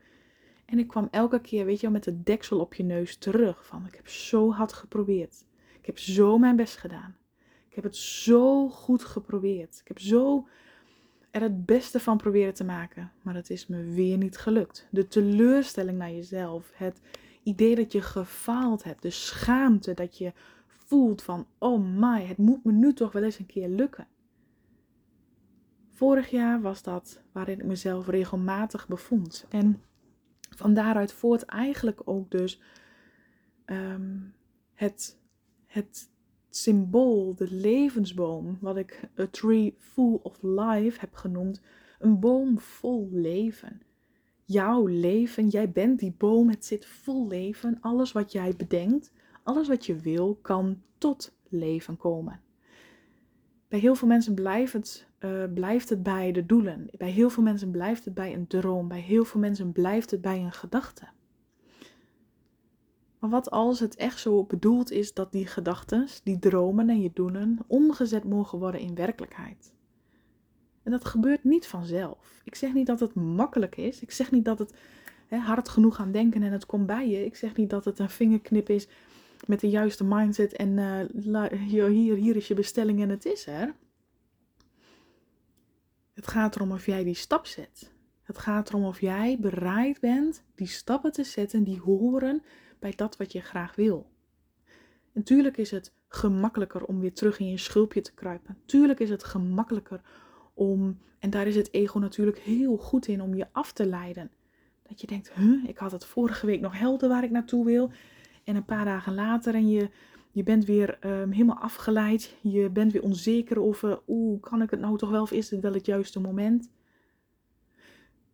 En 0.66 0.80
ik 0.80 0.88
kwam 0.88 1.08
elke 1.12 1.42
keer, 1.42 1.66
weet 1.66 1.76
je 1.76 1.82
wel, 1.82 1.92
met 1.92 2.04
de 2.04 2.24
deksel 2.24 2.60
op 2.60 2.74
je 2.74 2.84
neus 2.84 3.18
terug 3.18 3.66
van 3.66 3.86
ik 3.86 3.96
heb 3.96 4.08
zo 4.08 4.52
hard 4.52 4.74
geprobeerd. 4.74 5.46
Ik 5.80 5.86
heb 5.86 5.98
zo 5.98 6.38
mijn 6.38 6.56
best 6.56 6.78
gedaan. 6.78 7.16
Ik 7.70 7.76
heb 7.76 7.84
het 7.84 7.98
zo 7.98 8.70
goed 8.70 9.04
geprobeerd. 9.04 9.80
Ik 9.80 9.88
heb 9.88 10.00
zo 10.00 10.48
er 11.32 11.42
het 11.42 11.66
beste 11.66 12.00
van 12.00 12.18
proberen 12.18 12.54
te 12.54 12.64
maken, 12.64 13.12
maar 13.22 13.36
het 13.36 13.50
is 13.50 13.68
me 13.68 13.84
weer 13.84 14.18
niet 14.18 14.38
gelukt. 14.38 14.88
De 14.92 15.08
teleurstelling 15.08 15.98
naar 15.98 16.12
jezelf, 16.12 16.72
het 16.74 17.02
idee 17.44 17.76
dat 17.76 17.92
je 17.92 18.02
gefaald 18.02 18.84
hebt, 18.84 19.02
de 19.02 19.10
schaamte 19.10 19.94
dat 19.94 20.18
je 20.18 20.34
voelt 20.94 21.22
van, 21.22 21.48
oh 21.58 21.84
my, 21.98 22.26
het 22.26 22.38
moet 22.38 22.64
me 22.64 22.72
nu 22.72 22.94
toch 22.94 23.12
wel 23.12 23.24
eens 23.24 23.40
een 23.40 23.46
keer 23.46 23.70
lukken. 23.70 24.08
Vorig 25.90 26.30
jaar 26.30 26.62
was 26.62 26.84
dat 26.84 27.22
waarin 27.32 27.60
ik 27.60 27.66
mezelf 27.66 28.08
regelmatig 28.08 28.88
bevond. 28.88 29.46
En 29.50 29.82
van 30.50 30.74
daaruit 30.74 31.14
voort 31.14 31.44
eigenlijk 31.44 32.02
ook 32.06 32.32
dus 32.32 32.62
ehm, 33.66 34.20
het, 34.74 35.20
het 35.66 36.10
symbool, 36.50 37.36
de 37.36 37.52
levensboom, 37.52 38.58
wat 38.62 38.78
ik 38.78 39.10
a 39.20 39.28
tree 39.28 39.76
full 39.78 40.20
of 40.24 40.38
life 40.42 41.00
heb 41.00 41.14
genoemd. 41.14 41.62
Een 42.00 42.20
boom 42.20 42.60
vol 42.60 43.10
leven. 43.12 43.82
Jouw 44.46 44.86
leven, 44.86 45.48
jij 45.48 45.72
bent 45.72 46.00
die 46.00 46.16
boom, 46.18 46.50
het 46.50 46.66
zit 46.66 46.86
vol 46.86 47.28
leven. 47.28 47.78
Alles 47.82 48.12
wat 48.12 48.32
jij 48.32 48.56
bedenkt, 48.56 49.12
alles 49.44 49.68
wat 49.68 49.86
je 49.86 49.96
wil, 49.96 50.40
kan 50.42 50.82
tot 50.98 51.34
leven 51.50 51.98
komen. 51.98 52.42
Bij 53.68 53.80
heel 53.80 53.96
veel 53.96 54.08
mensen 54.08 54.34
blijft 54.34 54.74
het, 54.74 55.08
uh, 55.20 55.44
blijft 55.54 55.90
het 55.90 56.04
bij 56.04 56.32
de 56.32 56.46
doelen. 56.46 56.88
Bij 56.98 57.10
heel 57.10 57.30
veel 57.30 57.44
mensen 57.44 57.72
blijft 57.72 58.06
het 58.06 58.14
bij 58.14 58.34
een 58.34 58.48
droom. 58.48 58.88
Bij 58.88 59.00
heel 59.00 59.26
veel 59.26 59.40
mensen 59.40 59.72
blijft 59.72 60.12
het 60.12 60.22
bij 60.22 60.40
een 60.40 60.52
gedachte. 60.52 61.08
Maar 63.20 63.30
wat 63.30 63.52
als 63.52 63.80
het 63.80 63.96
echt 63.96 64.20
zo 64.20 64.44
bedoeld 64.44 64.92
is 64.92 65.14
dat 65.14 65.32
die 65.32 65.48
gedachten, 65.48 66.08
die 66.24 66.40
dromen 66.40 66.90
en 66.90 67.02
je 67.02 67.12
doelen 67.14 67.60
omgezet 67.68 68.24
mogen 68.24 68.60
worden 68.60 68.82
in 68.82 68.96
werkelijkheid? 68.96 69.74
En 70.84 70.92
dat 70.92 71.06
gebeurt 71.06 71.44
niet 71.44 71.68
vanzelf. 71.68 72.42
Ik 72.44 72.56
zeg 72.56 72.74
niet 72.74 72.88
dat 72.88 73.00
het 73.00 73.14
makkelijk 73.14 73.78
is. 73.78 74.02
Ik 74.02 74.12
zeg 74.12 74.32
niet 74.32 74.46
dat 74.46 74.60
het 74.60 74.74
hè, 75.28 75.38
hard 75.38 75.70
genoeg 75.70 76.00
aan 76.00 76.12
denken 76.12 76.44
en 76.44 76.52
het 76.52 76.66
komt 76.66 76.86
bij 76.86 77.10
je. 77.10 77.26
Ik 77.26 77.36
zeg 77.36 77.56
niet 77.56 77.70
dat 77.70 77.86
het 77.86 78.00
een 78.00 78.10
vingerknip 78.10 78.70
is 78.70 78.88
met 79.48 79.60
de 79.60 79.70
juiste 79.70 80.04
mindset 80.04 80.54
en 80.54 80.70
uh, 81.26 81.46
hier, 81.68 82.16
hier 82.16 82.36
is 82.36 82.48
je 82.48 82.54
bestelling 82.54 83.02
en 83.02 83.10
het 83.10 83.26
is 83.26 83.48
er. 83.48 83.76
Het 86.14 86.28
gaat 86.28 86.56
erom 86.56 86.72
of 86.72 86.86
jij 86.86 87.04
die 87.04 87.14
stap 87.14 87.46
zet. 87.46 87.92
Het 88.24 88.38
gaat 88.38 88.70
erom 88.70 88.84
of 88.84 89.02
jij 89.02 89.38
bereid 89.40 90.00
bent 90.00 90.44
die 90.56 90.68
stappen 90.68 91.12
te 91.12 91.24
zetten 91.24 91.64
die 91.64 91.80
horen 91.80 92.44
bij 92.80 92.94
dat 92.96 93.18
wat 93.18 93.32
je 93.32 93.42
graag 93.42 93.76
wil. 93.76 94.12
Natuurlijk 95.12 95.58
is 95.58 95.72
het 95.72 95.94
gemakkelijker 96.08 96.86
om 96.86 97.00
weer 97.00 97.14
terug 97.14 97.40
in 97.40 97.50
je 97.50 97.58
schulpje 97.58 98.02
te 98.02 98.14
kruipen. 98.14 98.58
Tuurlijk 98.66 99.00
is 99.00 99.10
het 99.10 99.24
gemakkelijker 99.24 100.02
om, 100.54 101.00
en 101.20 101.30
daar 101.30 101.48
is 101.48 101.56
het 101.56 101.74
ego 101.74 102.00
natuurlijk 102.00 102.40
heel 102.40 102.78
goed 102.78 103.08
in, 103.08 103.22
om 103.22 103.36
je 103.36 103.48
af 103.52 103.72
te 103.72 103.86
leiden. 103.86 104.32
Dat 104.84 105.02
je 105.02 105.08
denkt, 105.08 105.34
huh, 105.34 105.64
ik 105.68 105.78
had 105.78 105.92
het 105.92 106.06
vorige 106.06 106.46
week 106.46 106.62
nog 106.62 106.80
helder 106.80 107.10
waar 107.10 107.24
ik 107.24 107.32
naartoe 107.32 107.66
wil. 107.66 107.92
En 108.44 108.56
een 108.56 108.66
paar 108.66 108.86
dagen 108.86 109.14
later 109.14 109.56
en 109.56 109.70
je, 109.70 109.90
je 110.32 110.44
bent 110.44 110.66
weer 110.66 110.98
um, 111.06 111.32
helemaal 111.32 111.60
afgeleid. 111.60 112.36
Je 112.42 112.70
bent 112.70 112.92
weer 112.92 113.04
onzeker 113.04 113.62
over, 113.62 114.02
oeh, 114.08 114.42
kan 114.42 114.62
ik 114.62 114.70
het 114.70 114.80
nou 114.80 114.98
toch 114.98 115.10
wel 115.10 115.22
of 115.22 115.32
is 115.32 115.50
dit 115.50 115.62
wel 115.62 115.74
het 115.74 115.86
juiste 115.86 116.20
moment? 116.20 116.72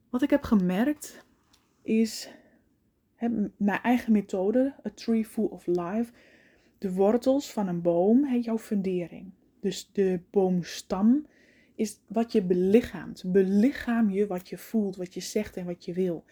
Wat 0.10 0.22
ik 0.22 0.30
heb 0.30 0.44
gemerkt 0.44 1.26
is 1.82 2.30
mijn 3.58 3.82
eigen 3.82 4.12
methode, 4.12 4.74
A 4.86 4.90
Tree 4.94 5.26
Full 5.26 5.46
of 5.46 5.68
Life. 5.68 6.12
De 6.78 6.94
wortels 6.94 7.52
van 7.52 7.68
een 7.68 7.82
boom, 7.82 8.24
he, 8.24 8.36
jouw 8.36 8.58
fundering. 8.58 9.32
Dus 9.60 9.90
de 9.92 10.20
boomstam 10.30 11.26
is 11.76 12.00
wat 12.08 12.32
je 12.32 12.44
belichaamt. 12.44 13.24
Belichaam 13.26 14.10
je 14.10 14.28
wat 14.28 14.50
je 14.50 14.58
voelt, 14.58 14.96
wat 14.96 15.14
je 15.14 15.20
zegt 15.20 15.58
en 15.58 15.66
wat 15.66 15.86
je 15.86 15.94
wil. 15.94 16.24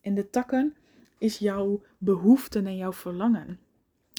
En 0.00 0.14
de 0.14 0.30
takken 0.30 0.74
is 1.18 1.38
jouw 1.38 1.82
behoeften 1.98 2.66
en 2.66 2.76
jouw 2.76 2.92
verlangen. 2.92 3.58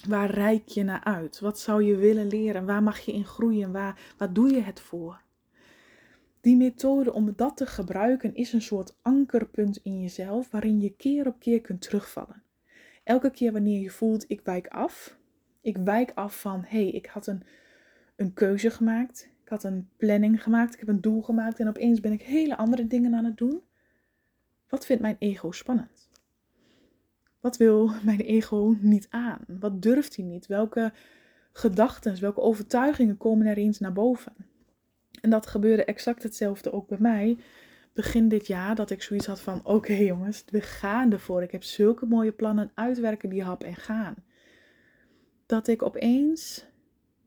Waar 0.08 0.30
reik 0.30 0.68
je 0.68 0.84
naar 0.84 1.04
uit? 1.04 1.40
Wat 1.40 1.60
zou 1.60 1.84
je 1.84 1.96
willen 1.96 2.28
leren? 2.28 2.66
Waar 2.66 2.84
mag 2.84 3.00
je 3.00 3.12
in 3.12 3.26
groeien? 3.26 3.72
Waar, 3.72 4.14
waar 4.18 4.34
doe 4.34 4.50
je 4.50 4.62
het 4.62 4.80
voor? 4.80 5.22
Die 6.42 6.56
methode 6.56 7.14
om 7.14 7.34
dat 7.36 7.58
te 7.58 7.66
gebruiken 7.66 8.36
is 8.36 8.54
een 8.54 8.62
soort 8.62 8.96
ankerpunt 9.02 9.80
in 9.84 10.02
jezelf 10.02 10.52
waarin 10.52 10.82
je 10.82 10.96
keer 10.96 11.28
op 11.28 11.40
keer 11.40 11.62
kunt 11.62 11.82
terugvallen. 11.82 12.44
Elke 13.04 13.32
keer 13.32 13.52
wanneer 13.52 13.82
je 13.82 13.90
voelt 13.90 14.26
ik 14.28 14.42
wijk 14.44 14.68
af, 14.68 15.18
ik 15.62 15.78
wijk 15.78 16.12
af 16.16 16.42
van 16.42 16.64
hé, 16.68 16.82
hey, 16.82 16.90
ik 16.90 17.06
had 17.06 17.28
een, 17.28 17.44
een 18.16 18.34
keuze 18.34 18.70
gemaakt, 18.70 19.30
ik 19.44 19.50
had 19.50 19.64
een 19.64 19.90
planning 19.98 20.44
gemaakt, 20.44 20.74
ik 20.74 20.80
heb 20.80 20.90
een 20.90 21.02
doel 21.02 21.22
gemaakt 21.22 21.60
en 21.60 21.68
opeens 21.68 22.00
ben 22.00 22.12
ik 22.12 22.22
hele 22.22 22.58
andere 22.58 22.88
dingen 22.88 23.14
aan 23.14 23.26
het 23.26 23.38
doen. 23.38 23.62
Wat 24.70 24.86
vindt 24.86 25.02
mijn 25.02 25.16
ego 25.20 25.52
spannend? 25.52 26.09
Wat 27.40 27.58
wil 27.58 27.92
mijn 28.04 28.20
ego 28.20 28.76
niet 28.80 29.08
aan? 29.10 29.40
Wat 29.48 29.82
durft 29.82 30.16
hij 30.16 30.26
niet? 30.26 30.48
Welke 30.48 30.92
gedachten, 31.52 32.20
welke 32.20 32.42
overtuigingen 32.42 33.18
komen 33.18 33.48
er 33.48 33.58
eens 33.58 33.80
naar 33.80 33.94
boven? 33.94 34.34
En 35.22 35.30
dat 35.30 35.48
gebeurde 35.48 35.86
exact 35.86 36.24
hetzelfde 36.24 36.72
ook 36.72 36.88
bij 36.88 36.98
mij. 37.00 37.38
Begin 37.94 38.28
dit 38.28 38.48
jaar 38.48 38.76
dat 38.76 38.90
ik 38.90 39.02
zoiets 39.02 39.26
had 39.26 39.42
van: 39.42 39.66
oké 39.66 39.94
jongens, 39.94 40.44
we 40.52 40.62
gaan 40.62 41.12
ervoor. 41.12 41.44
Ik 41.44 41.52
heb 41.52 41.64
zulke 41.64 42.06
mooie 42.06 42.32
plannen, 42.32 42.72
uitwerken 42.74 43.30
die 43.30 43.44
hap 43.44 43.64
en 43.64 43.76
gaan. 43.76 44.16
Dat 45.46 45.68
ik 45.68 45.84
opeens 45.84 46.66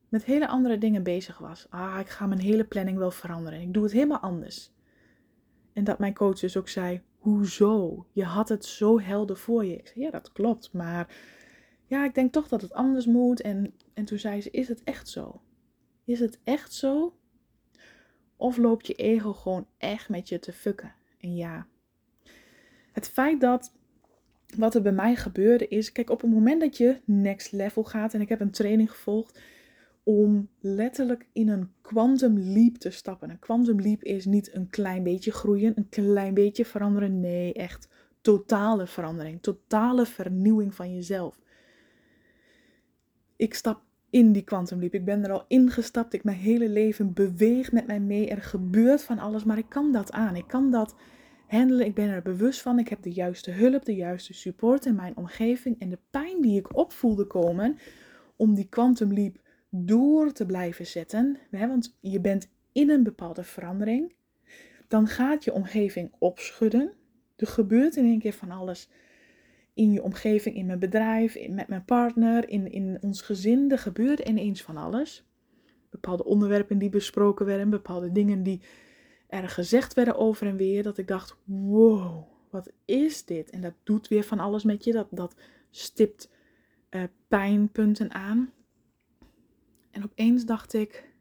met 0.09 0.25
hele 0.25 0.49
andere 0.49 0.79
dingen 0.79 1.03
bezig 1.03 1.39
was. 1.39 1.67
Ah, 1.71 1.99
ik 2.01 2.09
ga 2.09 2.27
mijn 2.27 2.41
hele 2.41 2.65
planning 2.65 2.99
wel 2.99 3.11
veranderen. 3.11 3.61
Ik 3.61 3.75
doe 3.75 3.83
het 3.83 3.93
helemaal 3.93 4.19
anders. 4.19 4.73
En 5.73 5.85
dat 5.85 5.99
mijn 5.99 6.15
coach 6.15 6.39
dus 6.39 6.57
ook 6.57 6.69
zei: 6.69 7.03
Hoezo? 7.23 8.07
Je 8.13 8.25
had 8.25 8.49
het 8.49 8.65
zo 8.65 9.01
helder 9.01 9.37
voor 9.37 9.65
je. 9.65 9.77
Ik 9.77 9.87
zei: 9.87 10.05
Ja, 10.05 10.11
dat 10.11 10.33
klopt. 10.33 10.73
Maar 10.73 11.17
ja, 11.87 12.05
ik 12.05 12.15
denk 12.15 12.33
toch 12.33 12.49
dat 12.49 12.61
het 12.61 12.73
anders 12.73 13.07
moet. 13.07 13.41
En, 13.41 13.75
en 13.95 14.05
toen 14.05 14.19
zei 14.19 14.41
ze: 14.41 14.51
Is 14.51 14.69
het 14.69 14.83
echt 14.85 15.09
zo? 15.09 15.41
Is 16.05 16.21
het 16.21 16.39
echt 16.45 16.73
zo 16.73 17.17
of 18.37 18.57
loopt 18.57 18.87
je 18.87 18.95
ego 18.95 19.33
gewoon 19.33 19.67
echt 19.79 20.09
met 20.09 20.29
je 20.29 20.39
te 20.39 20.53
fucken? 20.53 20.95
En 21.19 21.37
ja, 21.37 21.67
het 22.93 23.09
feit 23.09 23.41
dat 23.41 23.73
wat 24.57 24.75
er 24.75 24.83
bij 24.83 24.93
mij 24.93 25.17
gebeurde 25.17 25.69
is, 25.69 25.93
kijk, 25.93 26.11
op 26.11 26.21
het 26.21 26.31
moment 26.31 26.61
dat 26.61 26.77
je 26.77 27.01
next 27.05 27.53
level 27.53 27.85
gaat 27.85 28.15
en 28.15 28.21
ik 28.21 28.29
heb 28.29 28.41
een 28.41 28.51
training 28.51 28.91
gevolgd 28.91 29.41
om 30.03 30.49
letterlijk 30.61 31.27
in 31.33 31.49
een 31.49 31.73
quantum 31.81 32.39
leap 32.39 32.77
te 32.77 32.91
stappen. 32.91 33.31
Een 33.31 33.39
quantum 33.39 33.81
leap 33.81 34.03
is 34.03 34.25
niet 34.25 34.55
een 34.55 34.69
klein 34.69 35.03
beetje 35.03 35.33
groeien, 35.33 35.73
een 35.77 35.89
klein 35.89 36.35
beetje 36.35 36.65
veranderen. 36.65 37.21
Nee, 37.21 37.53
echt 37.53 37.89
totale 38.21 38.87
verandering, 38.87 39.43
totale 39.43 40.07
vernieuwing 40.07 40.75
van 40.75 40.95
jezelf. 40.95 41.41
Ik 43.37 43.55
stap 43.55 43.83
in 44.11 44.33
die 44.33 44.43
Quantum 44.43 44.79
Leap. 44.79 44.95
Ik 44.95 45.05
ben 45.05 45.25
er 45.25 45.33
al 45.33 45.45
ingestapt. 45.49 46.13
Ik 46.13 46.25
mijn 46.25 46.37
hele 46.37 46.69
leven 46.69 47.13
beweegt 47.13 47.73
met 47.73 47.87
mij 47.87 48.01
mee. 48.01 48.29
Er 48.29 48.43
gebeurt 48.43 49.03
van 49.03 49.19
alles, 49.19 49.45
maar 49.45 49.59
ik 49.59 49.69
kan 49.69 49.93
dat 49.93 50.13
aan. 50.13 50.37
Ik 50.37 50.47
kan 50.47 50.71
dat 50.71 50.95
handelen. 51.47 51.87
Ik 51.87 51.95
ben 51.95 52.09
er 52.09 52.23
bewust 52.23 52.63
van. 52.63 52.79
Ik 52.79 52.89
heb 52.89 53.03
de 53.03 53.13
juiste 53.13 53.51
hulp, 53.51 53.85
de 53.85 53.95
juiste 53.95 54.35
support 54.35 54.87
in 54.87 54.95
mijn 54.95 55.17
omgeving. 55.17 55.81
En 55.81 55.89
de 55.89 55.99
pijn 56.11 56.41
die 56.41 56.59
ik 56.59 56.77
opvoelde 56.77 57.27
komen 57.27 57.79
om 58.37 58.55
die 58.55 58.69
Quantum 58.69 59.13
Leap 59.13 59.37
door 59.75 60.33
te 60.33 60.47
blijven 60.47 60.87
zetten. 60.87 61.39
Want 61.51 61.97
je 62.01 62.21
bent 62.21 62.51
in 62.73 62.91
een 62.91 63.03
bepaalde 63.03 63.45
verandering. 63.45 64.15
Dan 64.89 65.07
gaat 65.07 65.45
je 65.45 65.53
omgeving 65.53 66.13
opschudden. 66.19 66.93
Er 67.37 67.47
gebeurt 67.47 67.97
in 67.97 68.05
één 68.05 68.19
keer 68.19 68.33
van 68.33 68.51
alles 68.51 68.89
in 69.75 69.93
je 69.93 70.03
omgeving, 70.03 70.57
in 70.57 70.67
mijn 70.67 70.79
bedrijf, 70.79 71.49
met 71.49 71.69
mijn 71.69 71.85
partner, 71.85 72.49
in, 72.49 72.73
in 72.73 72.99
ons 73.01 73.23
gezin. 73.23 73.71
Er 73.71 73.79
gebeurde 73.79 74.25
ineens 74.25 74.63
van 74.63 74.77
alles. 74.77 75.25
bepaalde 75.91 76.25
onderwerpen 76.25 76.79
die 76.79 76.91
besproken 76.91 77.47
werden, 77.47 77.71
bepaalde 77.71 78.13
dingen 78.13 78.43
die 78.43 78.61
er 79.29 79.49
gezegd 79.49 79.95
werden 79.95 80.17
over 80.17 80.47
en 80.47 80.57
weer, 80.57 80.83
dat 80.83 80.99
ik 80.99 81.09
dacht, 81.09 81.37
wow, 81.45 82.25
wat 82.51 82.73
is 82.85 83.25
dit? 83.25 83.51
En 83.51 83.61
dat 83.61 83.75
doet 83.83 84.09
weer 84.09 84.25
van 84.25 84.39
alles 84.39 84.65
met 84.65 84.85
je, 84.85 84.93
dat, 84.93 85.07
dat 85.11 85.35
stipt 85.71 86.31
uh, 86.91 87.03
pijnpunten 87.29 88.13
aan. 88.13 88.53
En 89.93 90.05
opeens 90.05 90.45
dacht 90.45 90.73
ik, 90.73 91.13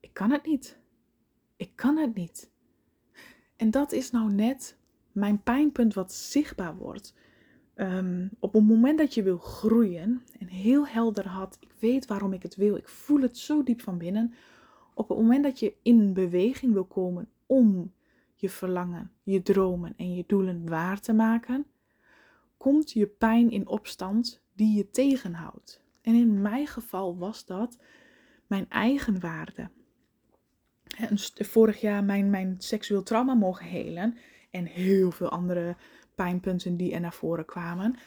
ik 0.00 0.12
kan 0.12 0.30
het 0.30 0.46
niet. 0.46 0.78
Ik 1.56 1.70
kan 1.74 1.96
het 1.96 2.14
niet. 2.14 2.50
En 3.56 3.70
dat 3.70 3.92
is 3.92 4.10
nou 4.10 4.32
net 4.32 4.76
mijn 5.12 5.42
pijnpunt 5.42 5.94
wat 5.94 6.12
zichtbaar 6.12 6.76
wordt. 6.76 7.14
Ehm, 7.74 8.28
op 8.38 8.52
het 8.52 8.66
moment 8.66 8.98
dat 8.98 9.14
je 9.14 9.22
wil 9.22 9.38
groeien 9.38 10.22
en 10.38 10.46
heel 10.46 10.86
helder 10.86 11.28
had, 11.28 11.56
ik 11.60 11.72
weet 11.78 12.06
waarom 12.06 12.32
ik 12.32 12.42
het 12.42 12.56
wil, 12.56 12.76
ik 12.76 12.88
voel 12.88 13.20
het 13.20 13.38
zo 13.38 13.62
diep 13.62 13.80
van 13.80 13.98
binnen. 13.98 14.34
Op 14.94 15.08
het 15.08 15.18
moment 15.18 15.44
dat 15.44 15.58
je 15.58 15.74
in 15.82 16.12
beweging 16.12 16.72
wil 16.72 16.84
komen 16.84 17.28
om 17.46 17.92
je 18.34 18.50
verlangen, 18.50 19.10
je 19.22 19.42
dromen 19.42 19.94
en 19.96 20.14
je 20.14 20.24
doelen 20.26 20.68
waar 20.68 21.00
te 21.00 21.12
maken, 21.12 21.66
komt 22.56 22.92
je 22.92 23.06
pijn 23.06 23.50
in 23.50 23.66
opstand 23.66 24.42
die 24.52 24.76
je 24.76 24.90
tegenhoudt. 24.90 25.84
En 26.06 26.14
in 26.14 26.42
mijn 26.42 26.66
geval 26.66 27.18
was 27.18 27.44
dat 27.44 27.78
mijn 28.46 28.68
eigen 28.68 29.20
waarde. 29.20 29.70
Vorig 31.34 31.80
jaar 31.80 32.04
mijn, 32.04 32.30
mijn 32.30 32.54
seksueel 32.58 33.02
trauma 33.02 33.34
mogen 33.34 33.66
helen 33.66 34.16
en 34.50 34.64
heel 34.64 35.10
veel 35.10 35.28
andere 35.28 35.76
pijnpunten 36.14 36.76
die 36.76 36.92
er 36.92 37.00
naar 37.00 37.14
voren 37.14 37.44
kwamen. 37.44 37.98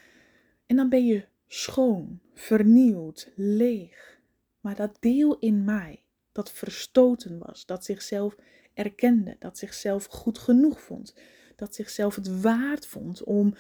En 0.66 0.76
dan 0.76 0.90
ben 0.90 1.06
je 1.06 1.28
schoon, 1.48 2.20
vernieuwd, 2.34 3.32
leeg. 3.36 4.20
Maar 4.60 4.76
dat 4.76 4.98
deel 5.00 5.40
in 5.40 5.64
mij, 5.64 6.04
dat 6.32 6.52
verstoten 6.52 7.40
was, 7.40 7.66
dat 7.66 7.86
zichzelf 7.86 8.36
erkende, 8.74 9.36
dat 9.40 9.58
zichzelf 9.58 10.06
goed 10.06 10.38
genoeg 10.38 10.82
vond, 10.82 11.16
dat 11.56 11.76
zichzelf 11.76 12.16
het 12.16 12.42
waard 12.42 12.88
vond 12.88 13.24
om 13.24 13.54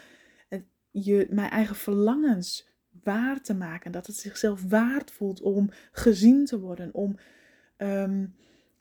je, 0.91 1.27
mijn 1.29 1.49
eigen 1.49 1.75
verlangens 1.75 2.68
waar 3.03 3.41
te 3.41 3.53
maken, 3.53 3.91
dat 3.91 4.07
het 4.07 4.15
zichzelf 4.15 4.63
waard 4.63 5.11
voelt 5.11 5.41
om 5.41 5.69
gezien 5.91 6.45
te 6.45 6.59
worden, 6.59 6.93
om 6.93 7.15
ehm, 7.77 8.25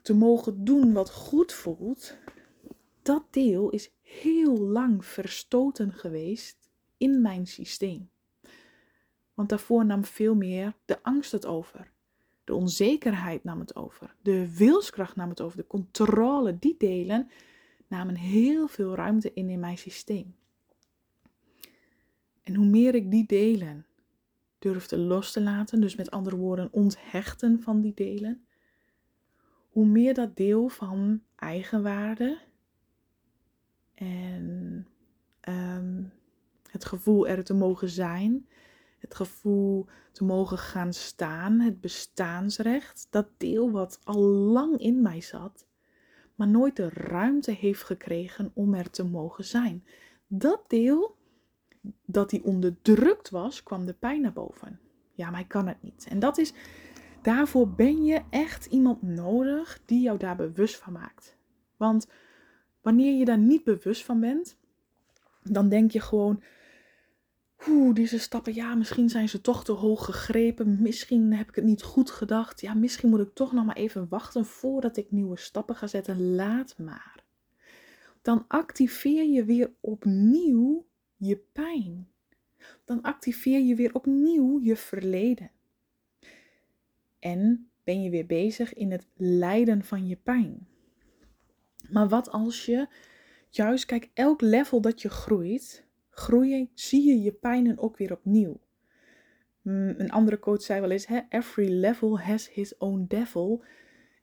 te 0.03 0.15
mogen 0.15 0.65
doen 0.65 0.93
wat 0.93 1.11
goed 1.11 1.53
voelt, 1.53 2.17
dat 3.03 3.25
deel 3.31 3.71
is 3.71 3.91
heel 4.03 4.59
lang 4.59 5.05
verstoten 5.05 5.93
geweest 5.93 6.71
in 6.97 7.23
mijn 7.23 7.47
systeem. 7.47 8.11
Want 9.35 9.49
daarvoor 9.49 9.85
nam 9.87 10.05
veel 10.05 10.35
meer 10.35 10.75
de 10.85 11.03
angst 11.03 11.33
het 11.33 11.47
over. 11.47 11.91
De 12.45 12.55
onzekerheid 12.55 13.45
nam 13.45 13.61
het 13.61 13.77
over. 13.77 14.15
De 14.23 14.57
wilskracht 14.57 15.17
nam 15.17 15.29
het 15.29 15.41
over. 15.41 15.57
De 15.57 15.67
controle, 15.67 16.59
die 16.59 16.75
delen 16.79 17.31
namen 17.87 18.15
heel 18.15 18.69
veel 18.69 18.95
ruimte 18.95 19.33
in 19.35 19.49
in 19.49 19.61
mijn 19.61 19.79
systeem. 19.79 20.35
En 22.43 22.55
hoe 22.55 22.67
meer 22.67 22.95
ik 22.95 23.11
die 23.11 23.27
delen 23.27 23.87
durfde 24.59 24.99
los 24.99 25.33
te 25.33 25.41
laten, 25.41 25.81
dus 25.81 25.97
met 25.97 26.11
andere 26.11 26.37
woorden 26.37 26.69
onthechten 26.73 27.62
van 27.62 27.81
die 27.81 27.95
delen, 27.95 28.47
hoe 29.69 29.87
meer 29.87 30.15
dat 30.15 30.37
deel 30.37 30.69
van 30.69 31.23
eigenwaarde 31.37 32.38
en 33.95 34.87
ehm, 35.41 36.03
het 36.71 36.85
gevoel 36.85 37.29
er 37.29 37.45
te 37.45 37.55
mogen 37.55 37.88
zijn, 37.88 38.49
het 38.99 39.15
gevoel 39.15 39.87
te 40.12 40.25
mogen 40.25 40.59
gaan 40.59 40.93
staan, 40.93 41.61
het 41.61 41.81
bestaansrecht, 41.81 43.07
dat 43.11 43.29
deel 43.37 43.71
wat 43.71 44.00
al 44.05 44.21
lang 44.27 44.79
in 44.79 45.03
mij 45.03 45.21
zat, 45.21 45.67
maar 46.35 46.49
nooit 46.49 46.77
de 46.77 46.88
ruimte 46.88 47.53
heeft 47.53 47.83
gekregen 47.83 48.50
om 48.55 48.75
er 48.75 48.91
te 48.91 49.05
mogen 49.05 49.45
zijn. 49.45 49.85
Dat 50.27 50.65
deel 50.69 51.17
dat 52.04 52.30
die 52.30 52.45
onderdrukt 52.45 53.30
was, 53.30 53.62
kwam 53.62 53.87
de 53.87 53.92
pijn 53.92 54.21
naar 54.21 54.33
boven. 54.33 54.80
Ja, 55.14 55.30
maar 55.30 55.40
ik 55.40 55.49
kan 55.49 55.68
het 55.68 55.83
niet. 55.83 56.07
En 56.09 56.18
dat 56.18 56.38
is, 56.38 56.52
daarvoor 57.23 57.71
ben 57.71 58.04
je 58.04 58.22
echt 58.31 58.66
iemand 58.66 59.03
nodig 59.03 59.81
die 59.85 60.01
jou 60.01 60.18
daar 60.18 60.37
bewust 60.37 60.77
van 60.77 60.92
maakt. 60.92 61.37
Want 61.77 62.07
wanneer 62.81 63.18
je 63.18 63.24
daar 63.24 63.38
niet 63.38 63.64
bewust 63.64 64.05
van 64.05 64.20
bent, 64.20 64.59
dan 65.42 65.68
denk 65.68 65.90
je 65.90 66.01
gewoon, 66.01 66.42
Oeh, 67.66 67.94
deze 67.94 68.18
stappen, 68.18 68.55
ja, 68.55 68.74
misschien 68.74 69.09
zijn 69.09 69.29
ze 69.29 69.40
toch 69.40 69.64
te 69.64 69.72
hoog 69.72 70.05
gegrepen. 70.05 70.83
Misschien 70.83 71.33
heb 71.33 71.48
ik 71.48 71.55
het 71.55 71.64
niet 71.64 71.83
goed 71.83 72.11
gedacht. 72.11 72.61
Ja, 72.61 72.74
misschien 72.74 73.09
moet 73.09 73.20
ik 73.20 73.35
toch 73.35 73.53
nog 73.53 73.64
maar 73.64 73.77
even 73.77 74.09
wachten 74.09 74.44
voordat 74.44 74.96
ik 74.96 75.11
nieuwe 75.11 75.38
stappen 75.38 75.77
ga 75.77 75.87
zetten. 75.87 76.35
Laat 76.35 76.79
maar. 76.79 77.24
Dan 78.22 78.44
activeer 78.48 79.24
je 79.24 79.44
weer 79.44 79.72
opnieuw 79.81 80.87
je 81.18 81.37
pijn. 81.52 82.09
Dan 82.85 83.02
activeer 83.02 83.61
je 83.61 83.74
weer 83.74 83.94
opnieuw 83.94 84.61
je 84.61 84.76
verleden. 84.76 85.50
En 87.18 87.70
ben 87.85 88.02
je 88.02 88.11
weer 88.11 88.26
bezig 88.26 88.74
in 88.74 88.90
het 88.90 89.07
lijden 89.16 89.85
van 89.85 90.07
je 90.07 90.16
pijn. 90.16 90.66
Maar 91.90 92.09
wat 92.09 92.31
als 92.31 92.66
je 92.66 92.88
juist, 93.48 93.85
kijk, 93.85 94.11
elk 94.14 94.40
level 94.40 94.81
dat 94.81 95.02
je 95.02 95.09
groeit, 95.09 95.85
groeien, 96.11 96.70
zie 96.74 97.09
je 97.09 97.22
je 97.22 97.33
pijnen 97.33 97.78
ook 97.78 97.96
weer 97.96 98.12
opnieuw. 98.12 98.61
Mm, 99.62 99.94
een 99.98 100.11
andere 100.11 100.38
coach 100.38 100.62
zei 100.62 100.81
wel 100.81 100.90
eens: 100.90 101.07
Every 101.28 101.68
level 101.70 102.20
has 102.20 102.50
his 102.50 102.76
own 102.78 103.04
devil. 103.09 103.64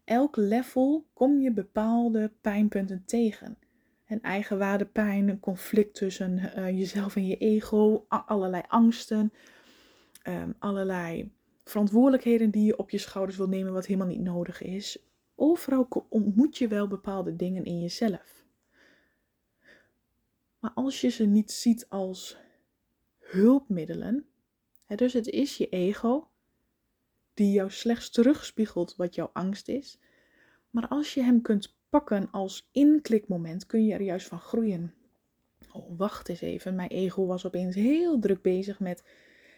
Elk 0.03 0.35
level 0.35 1.05
kom 1.13 1.39
je 1.39 1.51
bepaalde 1.51 2.31
pijnpunten 2.41 3.03
tegen. 3.05 3.57
En 4.05 4.21
eigenwaardepijn, 4.21 5.27
een 5.27 5.39
conflict 5.39 5.95
tussen 5.95 6.37
uh, 6.37 6.69
jezelf 6.69 7.15
en 7.15 7.27
je 7.27 7.37
ego, 7.37 8.05
allerlei 8.07 8.63
angsten, 8.67 9.33
um, 10.27 10.55
allerlei 10.59 11.31
verantwoordelijkheden 11.63 12.51
die 12.51 12.65
je 12.65 12.77
op 12.77 12.89
je 12.89 12.97
schouders 12.97 13.37
wil 13.37 13.47
nemen, 13.47 13.73
wat 13.73 13.85
helemaal 13.85 14.07
niet 14.07 14.21
nodig 14.21 14.61
is. 14.61 14.99
Overal 15.35 16.05
ontmoet 16.09 16.57
je 16.57 16.67
wel 16.67 16.87
bepaalde 16.87 17.35
dingen 17.35 17.63
in 17.63 17.81
jezelf. 17.81 18.45
Maar 20.59 20.71
als 20.73 21.01
je 21.01 21.09
ze 21.09 21.25
niet 21.25 21.51
ziet 21.51 21.89
als 21.89 22.37
hulpmiddelen, 23.19 24.25
hè, 24.85 24.95
dus 24.95 25.13
het 25.13 25.27
is 25.27 25.57
je 25.57 25.69
ego 25.69 26.29
die 27.33 27.51
jou 27.51 27.71
slechts 27.71 28.09
terugspiegelt 28.09 28.95
wat 28.95 29.15
jouw 29.15 29.29
angst 29.33 29.67
is. 29.67 29.99
Maar 30.69 30.87
als 30.87 31.13
je 31.13 31.23
hem 31.23 31.41
kunt 31.41 31.77
pakken 31.89 32.31
als 32.31 32.69
inklikmoment, 32.71 33.65
kun 33.65 33.85
je 33.85 33.93
er 33.93 34.01
juist 34.01 34.27
van 34.27 34.39
groeien. 34.39 34.93
Oh, 35.71 35.97
wacht 35.97 36.29
eens 36.29 36.41
even. 36.41 36.75
Mijn 36.75 36.89
ego 36.89 37.25
was 37.25 37.45
opeens 37.45 37.75
heel 37.75 38.19
druk 38.19 38.41
bezig 38.41 38.79
met 38.79 39.03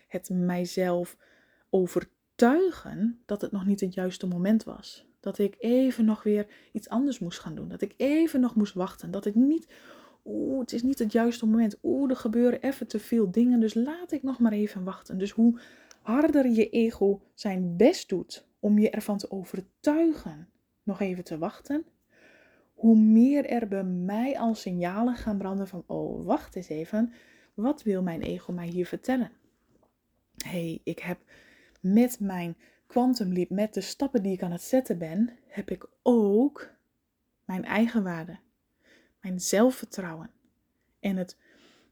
het 0.07 0.29
mijzelf 0.29 1.17
overtuigen 1.69 3.21
dat 3.25 3.41
het 3.41 3.51
nog 3.51 3.65
niet 3.65 3.79
het 3.79 3.93
juiste 3.93 4.27
moment 4.27 4.63
was. 4.63 5.05
Dat 5.19 5.37
ik 5.37 5.55
even 5.59 6.05
nog 6.05 6.23
weer 6.23 6.47
iets 6.71 6.89
anders 6.89 7.19
moest 7.19 7.39
gaan 7.39 7.55
doen. 7.55 7.67
Dat 7.67 7.81
ik 7.81 7.93
even 7.97 8.39
nog 8.39 8.55
moest 8.55 8.73
wachten. 8.73 9.11
Dat 9.11 9.25
ik 9.25 9.35
niet 9.35 9.67
oeh, 10.25 10.59
het 10.59 10.73
is 10.73 10.83
niet 10.83 10.99
het 10.99 11.11
juiste 11.11 11.45
moment. 11.45 11.77
Oeh, 11.83 12.09
er 12.09 12.15
gebeuren 12.15 12.61
even 12.61 12.87
te 12.87 12.99
veel 12.99 13.31
dingen, 13.31 13.59
dus 13.59 13.73
laat 13.73 14.11
ik 14.11 14.23
nog 14.23 14.39
maar 14.39 14.51
even 14.51 14.83
wachten. 14.83 15.17
Dus 15.17 15.31
hoe 15.31 15.59
harder 16.01 16.49
je 16.49 16.69
ego 16.69 17.21
zijn 17.33 17.77
best 17.77 18.09
doet 18.09 18.45
om 18.59 18.79
je 18.79 18.89
ervan 18.89 19.17
te 19.17 19.31
overtuigen 19.31 20.49
nog 20.83 20.99
even 20.99 21.23
te 21.23 21.37
wachten, 21.37 21.85
hoe 22.77 22.97
meer 22.97 23.45
er 23.45 23.67
bij 23.67 23.83
mij 23.83 24.37
al 24.37 24.55
signalen 24.55 25.15
gaan 25.15 25.37
branden 25.37 25.67
van, 25.67 25.83
oh, 25.87 26.25
wacht 26.25 26.55
eens 26.55 26.69
even, 26.69 27.13
wat 27.53 27.83
wil 27.83 28.01
mijn 28.01 28.21
ego 28.21 28.51
mij 28.51 28.67
hier 28.67 28.85
vertellen? 28.85 29.31
hey, 30.37 30.81
ik 30.83 30.99
heb 30.99 31.19
met 31.79 32.19
mijn 32.19 32.57
quantum 32.87 33.33
leap, 33.33 33.49
met 33.49 33.73
de 33.73 33.81
stappen 33.81 34.23
die 34.23 34.33
ik 34.33 34.43
aan 34.43 34.51
het 34.51 34.61
zetten 34.61 34.97
ben, 34.97 35.37
heb 35.47 35.71
ik 35.71 35.89
ook 36.03 36.69
mijn 37.45 37.65
eigen 37.65 38.03
waarde 38.03 38.39
mijn 39.21 39.39
zelfvertrouwen 39.39 40.29
en 40.99 41.15
het, 41.15 41.37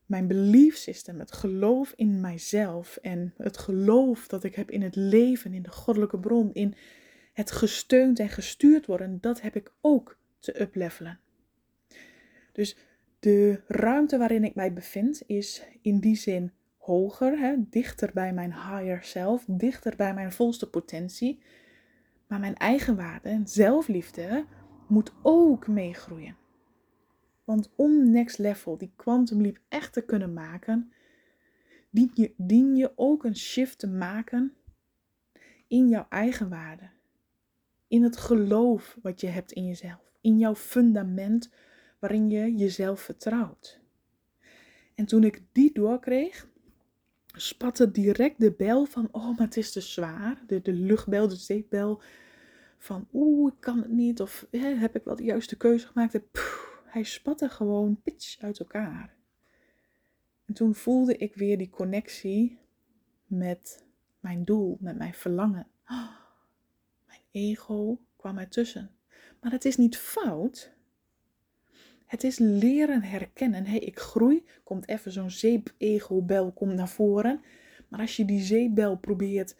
mijn 0.05 0.27
belief 0.27 0.75
system, 0.75 1.19
het 1.19 1.31
geloof 1.31 1.93
in 1.95 2.19
mijzelf 2.19 2.97
en 2.97 3.33
het 3.37 3.57
geloof 3.57 4.27
dat 4.27 4.43
ik 4.43 4.55
heb 4.55 4.71
in 4.71 4.81
het 4.81 4.95
leven, 4.95 5.53
in 5.53 5.63
de 5.63 5.71
goddelijke 5.71 6.19
bron, 6.19 6.53
in 6.53 6.75
het 7.33 7.51
gesteund 7.51 8.19
en 8.19 8.29
gestuurd 8.29 8.85
worden, 8.85 9.17
dat 9.21 9.41
heb 9.41 9.55
ik 9.55 9.73
ook 9.81 10.17
te 10.39 10.61
uplevelen. 10.61 11.19
Dus 12.51 12.77
de 13.19 13.61
ruimte 13.67 14.17
waarin 14.17 14.43
ik 14.43 14.55
mij 14.55 14.73
bevind 14.73 15.23
is 15.25 15.63
in 15.81 15.99
die 15.99 16.15
zin 16.15 16.51
hoger, 16.77 17.39
hè, 17.39 17.55
dichter 17.69 18.11
bij 18.13 18.33
mijn 18.33 18.53
higher 18.53 19.03
self, 19.03 19.45
dichter 19.47 19.95
bij 19.95 20.13
mijn 20.13 20.31
volste 20.31 20.69
potentie. 20.69 21.39
Maar 22.27 22.39
mijn 22.39 22.55
eigen 22.55 22.95
waarde 22.95 23.29
en 23.29 23.47
zelfliefde 23.47 24.45
moet 24.87 25.13
ook 25.21 25.67
meegroeien. 25.67 26.35
Want 27.43 27.73
om 27.75 28.11
next 28.11 28.37
level, 28.37 28.77
die 28.77 28.91
quantum 28.95 29.41
leap 29.41 29.59
echt 29.69 29.93
te 29.93 30.05
kunnen 30.05 30.33
maken, 30.33 30.91
dien 31.89 32.11
je, 32.13 32.33
dien 32.37 32.75
je 32.75 32.91
ook 32.95 33.23
een 33.23 33.35
shift 33.37 33.79
te 33.79 33.87
maken 33.87 34.53
in 35.67 35.89
jouw 35.89 36.05
eigen 36.09 36.49
waarde. 36.49 36.89
in 37.87 38.03
het 38.03 38.17
geloof 38.17 38.97
wat 39.01 39.21
je 39.21 39.27
hebt 39.27 39.51
in 39.51 39.65
jezelf, 39.65 40.04
in 40.25 40.37
jouw 40.37 40.55
fundament 40.55 41.51
waarin 41.99 42.29
je 42.29 42.55
jezelf 42.55 43.01
vertrouwt. 43.01 43.79
En 44.95 45.05
toen 45.05 45.23
ik 45.23 45.43
die 45.51 45.73
doorkreeg, 45.73 46.47
spatte 47.25 47.91
direct 47.91 48.39
de 48.39 48.51
bel 48.51 48.85
van, 48.85 49.07
oh, 49.11 49.37
maar 49.37 49.45
het 49.47 49.57
is 49.57 49.71
te 49.71 49.81
zwaar. 49.81 50.43
De, 50.47 50.61
de 50.61 50.73
luchtbel, 50.73 51.27
de 51.27 51.35
zeepbel 51.35 52.01
van, 52.77 53.07
oeh, 53.13 53.53
ik 53.53 53.59
kan 53.59 53.77
het 53.77 53.91
niet. 53.91 54.21
Of 54.21 54.47
heb 54.51 54.95
ik 54.95 55.03
wel 55.03 55.15
de 55.15 55.23
juiste 55.23 55.57
keuze 55.57 55.87
gemaakt? 55.87 56.19
Hij 56.85 57.03
spatte 57.03 57.49
gewoon 57.49 58.01
pitch 58.01 58.39
uit 58.39 58.59
elkaar. 58.59 59.15
En 60.45 60.53
toen 60.53 60.75
voelde 60.75 61.17
ik 61.17 61.35
weer 61.35 61.57
die 61.57 61.69
connectie 61.69 62.59
met 63.25 63.83
mijn 64.19 64.43
doel, 64.43 64.77
met 64.79 64.97
mijn 64.97 65.13
verlangen. 65.13 65.67
mijn 67.07 67.21
ego 67.31 67.99
kwam 68.15 68.37
ertussen. 68.37 68.94
Maar 69.45 69.53
het 69.53 69.65
is 69.65 69.77
niet 69.77 69.97
fout. 69.97 70.71
Het 72.05 72.23
is 72.23 72.37
leren 72.37 73.01
herkennen. 73.01 73.65
hey, 73.65 73.79
ik 73.79 73.99
groei. 73.99 74.45
Komt 74.63 74.87
even 74.87 75.11
zo'n 75.11 75.29
zeep-ego-bel 75.29 76.53
naar 76.59 76.89
voren. 76.89 77.41
Maar 77.87 77.99
als 77.99 78.15
je 78.15 78.25
die 78.25 78.41
zeepbel 78.41 78.97
probeert 78.97 79.55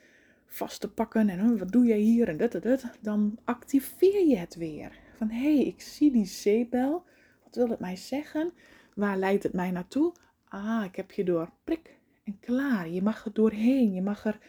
vast 0.46 0.82
te 0.82 0.92
pakken 0.92 1.30
en 1.30 1.58
wat 1.58 1.72
doe 1.72 1.86
jij 1.86 1.98
hier 1.98 2.28
en 2.28 2.38
dat, 2.38 2.52
dat, 2.52 2.64
dat, 2.64 2.98
dan 3.02 3.40
activeer 3.44 4.28
je 4.28 4.38
het 4.38 4.56
weer. 4.56 5.00
Van 5.18 5.30
hé, 5.30 5.56
hey, 5.56 5.66
ik 5.66 5.82
zie 5.82 6.12
die 6.12 6.26
zeepbel. 6.26 7.04
Wat 7.44 7.56
wil 7.56 7.70
het 7.70 7.80
mij 7.80 7.96
zeggen? 7.96 8.52
Waar 8.96 9.18
leidt 9.18 9.44
het 9.44 9.54
mij 9.54 9.72
naartoe? 9.72 10.14
Ah, 10.48 10.84
ik 10.86 10.96
heb 10.96 11.12
je 11.12 11.24
door. 11.24 11.52
Prik 11.64 11.98
en 12.24 12.40
klaar. 12.40 12.90
Je 12.90 13.02
mag 13.02 13.26
er 13.26 13.34
doorheen. 13.34 13.94
Je 13.94 14.02
mag, 14.02 14.26
er, 14.26 14.40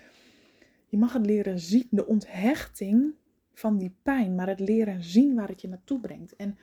je 0.86 0.98
mag 0.98 1.12
het 1.12 1.26
leren 1.26 1.58
zien. 1.58 1.86
De 1.90 2.06
onthechting 2.06 3.14
van 3.58 3.78
die 3.78 3.94
pijn, 4.02 4.34
maar 4.34 4.48
het 4.48 4.60
leren 4.60 5.04
zien 5.04 5.34
waar 5.34 5.48
het 5.48 5.60
je 5.60 5.68
naartoe 5.68 6.00
brengt. 6.00 6.36
En 6.36 6.58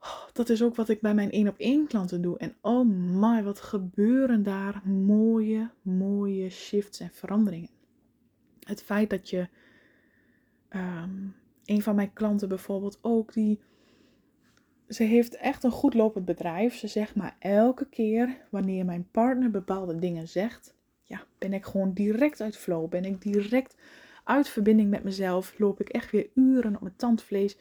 oh, 0.00 0.24
dat 0.32 0.48
is 0.48 0.62
ook 0.62 0.74
wat 0.74 0.88
ik 0.88 1.00
bij 1.00 1.14
mijn 1.14 1.30
één 1.30 1.48
op 1.48 1.58
één 1.58 1.86
klanten 1.86 2.22
doe. 2.22 2.38
En 2.38 2.54
oh 2.60 2.88
my, 3.20 3.42
wat 3.42 3.60
gebeuren 3.60 4.42
daar 4.42 4.82
mooie, 4.88 5.70
mooie 5.82 6.50
shifts 6.50 7.00
en 7.00 7.10
veranderingen. 7.10 7.70
Het 8.60 8.82
feit 8.82 9.10
dat 9.10 9.30
je, 9.30 9.48
um, 10.70 11.34
een 11.64 11.82
van 11.82 11.94
mijn 11.94 12.12
klanten 12.12 12.48
bijvoorbeeld 12.48 12.98
ook, 13.02 13.32
die 13.32 13.60
ze 14.88 15.02
heeft 15.02 15.36
echt 15.36 15.64
een 15.64 15.70
goed 15.70 15.94
lopend 15.94 16.24
bedrijf. 16.24 16.74
Ze 16.74 16.86
zegt 16.86 17.14
maar 17.14 17.36
elke 17.38 17.88
keer 17.88 18.36
wanneer 18.50 18.84
mijn 18.84 19.08
partner 19.10 19.50
bepaalde 19.50 19.98
dingen 19.98 20.28
zegt, 20.28 20.74
ja, 21.02 21.24
ben 21.38 21.52
ik 21.52 21.64
gewoon 21.64 21.92
direct 21.92 22.40
uit 22.40 22.56
flow. 22.56 22.88
Ben 22.88 23.04
ik 23.04 23.22
direct 23.22 23.76
uit 24.24 24.48
verbinding 24.48 24.90
met 24.90 25.04
mezelf. 25.04 25.58
Loop 25.58 25.80
ik 25.80 25.88
echt 25.88 26.10
weer 26.10 26.28
uren 26.34 26.74
op 26.74 26.80
mijn 26.80 26.96
tandvlees 26.96 27.56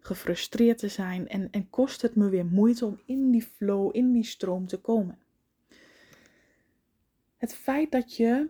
gefrustreerd 0.00 0.78
te 0.78 0.88
zijn. 0.88 1.28
En, 1.28 1.48
en 1.50 1.70
kost 1.70 2.02
het 2.02 2.14
me 2.14 2.28
weer 2.28 2.46
moeite 2.46 2.86
om 2.86 3.00
in 3.04 3.30
die 3.30 3.42
flow, 3.42 3.96
in 3.96 4.12
die 4.12 4.24
stroom 4.24 4.66
te 4.66 4.80
komen. 4.80 5.18
Het 7.36 7.54
feit 7.54 7.90
dat 7.90 8.16
je 8.16 8.48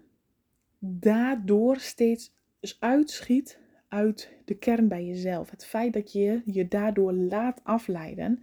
daardoor 0.78 1.76
steeds 1.76 2.32
uitschiet 2.78 3.58
uit 3.88 4.32
de 4.44 4.54
kern 4.54 4.88
bij 4.88 5.06
jezelf. 5.06 5.50
Het 5.50 5.64
feit 5.64 5.92
dat 5.92 6.12
je 6.12 6.42
je 6.44 6.68
daardoor 6.68 7.12
laat 7.12 7.60
afleiden. 7.64 8.42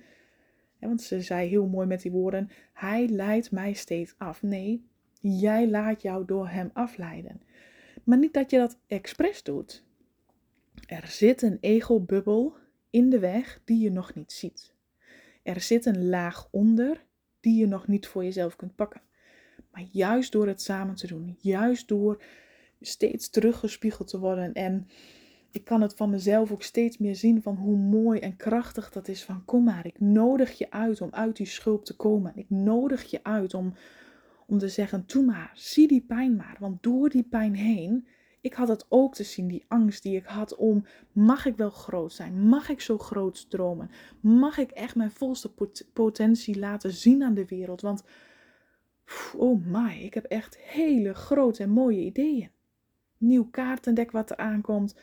Want 0.80 1.02
ze 1.02 1.22
zei 1.22 1.48
heel 1.48 1.68
mooi 1.68 1.88
met 1.88 2.02
die 2.02 2.12
woorden: 2.12 2.50
Hij 2.74 3.08
leidt 3.08 3.52
mij 3.52 3.74
steeds 3.74 4.16
af. 4.18 4.42
Nee, 4.42 4.86
jij 5.20 5.70
laat 5.70 6.02
jou 6.02 6.26
door 6.26 6.48
hem 6.48 6.70
afleiden. 6.74 7.42
Maar 8.08 8.18
niet 8.18 8.34
dat 8.34 8.52
je 8.52 8.58
dat 8.58 8.78
expres 8.88 9.44
doet. 9.44 9.84
Er 10.86 11.08
zit 11.08 11.42
een 11.42 11.58
ego-bubbel 11.62 12.56
in 12.90 13.10
de 13.10 13.20
weg 13.20 13.62
die 13.66 13.80
je 13.80 13.92
nog 13.92 14.14
niet 14.14 14.32
ziet. 14.32 14.74
Er 15.44 15.62
zit 15.62 15.86
een 15.86 16.10
laag 16.10 16.48
onder 16.52 17.06
die 17.40 17.60
je 17.60 17.68
nog 17.68 17.88
niet 17.88 18.08
voor 18.08 18.24
jezelf 18.24 18.56
kunt 18.56 18.76
pakken. 18.76 19.02
Maar 19.72 19.86
juist 19.92 20.32
door 20.32 20.48
het 20.48 20.62
samen 20.62 20.96
te 20.96 21.08
doen, 21.08 21.38
juist 21.42 21.88
door 21.88 22.24
steeds 22.82 23.30
teruggespiegeld 23.30 24.08
te 24.08 24.20
worden 24.20 24.54
en 24.54 24.88
ik 25.52 25.64
kan 25.64 25.82
het 25.82 25.94
van 25.94 26.10
mezelf 26.10 26.52
ook 26.52 26.64
steeds 26.64 26.98
meer 26.98 27.16
zien 27.16 27.42
van 27.42 27.56
hoe 27.56 27.78
mooi 27.78 28.20
en 28.20 28.36
krachtig 28.36 28.90
dat 28.90 29.08
is 29.08 29.24
van 29.24 29.46
kom 29.46 29.64
maar, 29.64 29.86
ik 29.86 30.00
nodig 30.00 30.58
je 30.58 30.72
uit 30.72 31.02
om 31.02 31.10
uit 31.12 31.36
die 31.36 31.46
schulp 31.46 31.86
te 31.86 31.96
komen. 31.96 32.32
Ik 32.36 32.50
nodig 32.50 33.04
je 33.04 33.24
uit 33.24 33.54
om, 33.54 33.74
om 34.48 34.58
te 34.58 34.70
zeggen, 34.70 35.06
toe 35.06 35.26
maar, 35.26 35.52
zie 35.54 35.88
die 35.88 36.02
pijn 36.02 36.36
maar. 36.36 36.58
Want 36.60 36.84
door 36.84 37.10
die 37.10 37.24
pijn 37.24 37.56
heen, 37.56 38.08
ik 38.42 38.54
had 38.54 38.68
het 38.68 38.86
ook 38.90 39.16
te 39.16 39.24
zien, 39.24 39.48
die 39.48 39.66
angst 39.68 40.04
die 40.04 40.16
ik 40.16 40.26
had 40.26 40.56
om, 40.56 40.86
mag 41.12 41.46
ik 41.46 41.56
wel 41.56 41.70
groot 41.70 42.14
zijn? 42.14 42.48
Mag 42.48 42.70
ik 42.70 42.82
zo 42.82 42.98
groot 42.98 43.38
stromen? 43.38 43.90
Mag 44.20 44.58
ik 44.58 44.72
echt 44.72 44.96
mijn 44.96 45.12
volste 45.12 45.54
potentie 45.94 46.60
laten 46.60 46.92
zien 46.92 47.24
aan 47.24 47.34
de 47.34 47.46
wereld? 47.46 47.82
Want, 47.82 48.04
oh 49.36 49.66
my, 49.66 50.00
ik 50.02 50.14
heb 50.14 50.24
echt 50.24 50.58
hele 50.58 51.14
grote 51.14 51.64
en 51.64 51.70
mooie 51.70 52.04
ideeën. 52.06 52.52
Nieuw 53.18 53.50
kaartendek 53.50 54.12
wat 54.12 54.30
er 54.30 54.38
aankomt 54.38 54.96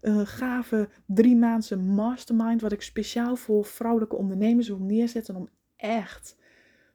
een 0.00 0.26
gave 0.26 0.88
drie 1.06 1.36
maandse 1.36 1.76
mastermind, 1.76 2.60
wat 2.60 2.72
ik 2.72 2.82
speciaal 2.82 3.36
voor 3.36 3.64
vrouwelijke 3.64 4.16
ondernemers 4.16 4.68
wil 4.68 4.78
neerzetten 4.78 5.36
om 5.36 5.48
echt 5.76 6.36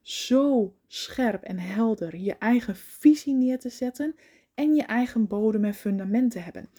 zo 0.01 0.73
scherp 0.87 1.43
en 1.43 1.59
helder 1.59 2.15
je 2.15 2.35
eigen 2.37 2.75
visie 2.75 3.33
neer 3.33 3.59
te 3.59 3.69
zetten 3.69 4.15
en 4.53 4.75
je 4.75 4.83
eigen 4.83 5.27
bodem 5.27 5.65
en 5.65 5.73
fundament 5.73 6.31
te 6.31 6.39
hebben. 6.39 6.69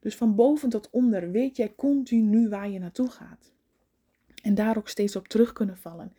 Dus 0.00 0.16
van 0.16 0.34
boven 0.34 0.68
tot 0.68 0.90
onder 0.90 1.30
weet 1.30 1.56
jij 1.56 1.74
continu 1.76 2.48
waar 2.48 2.70
je 2.70 2.78
naartoe 2.78 3.10
gaat. 3.10 3.52
En 4.42 4.54
daar 4.54 4.76
ook 4.76 4.88
steeds 4.88 5.16
op 5.16 5.28
terug 5.28 5.52
kunnen 5.52 5.76
vallen. 5.76 6.12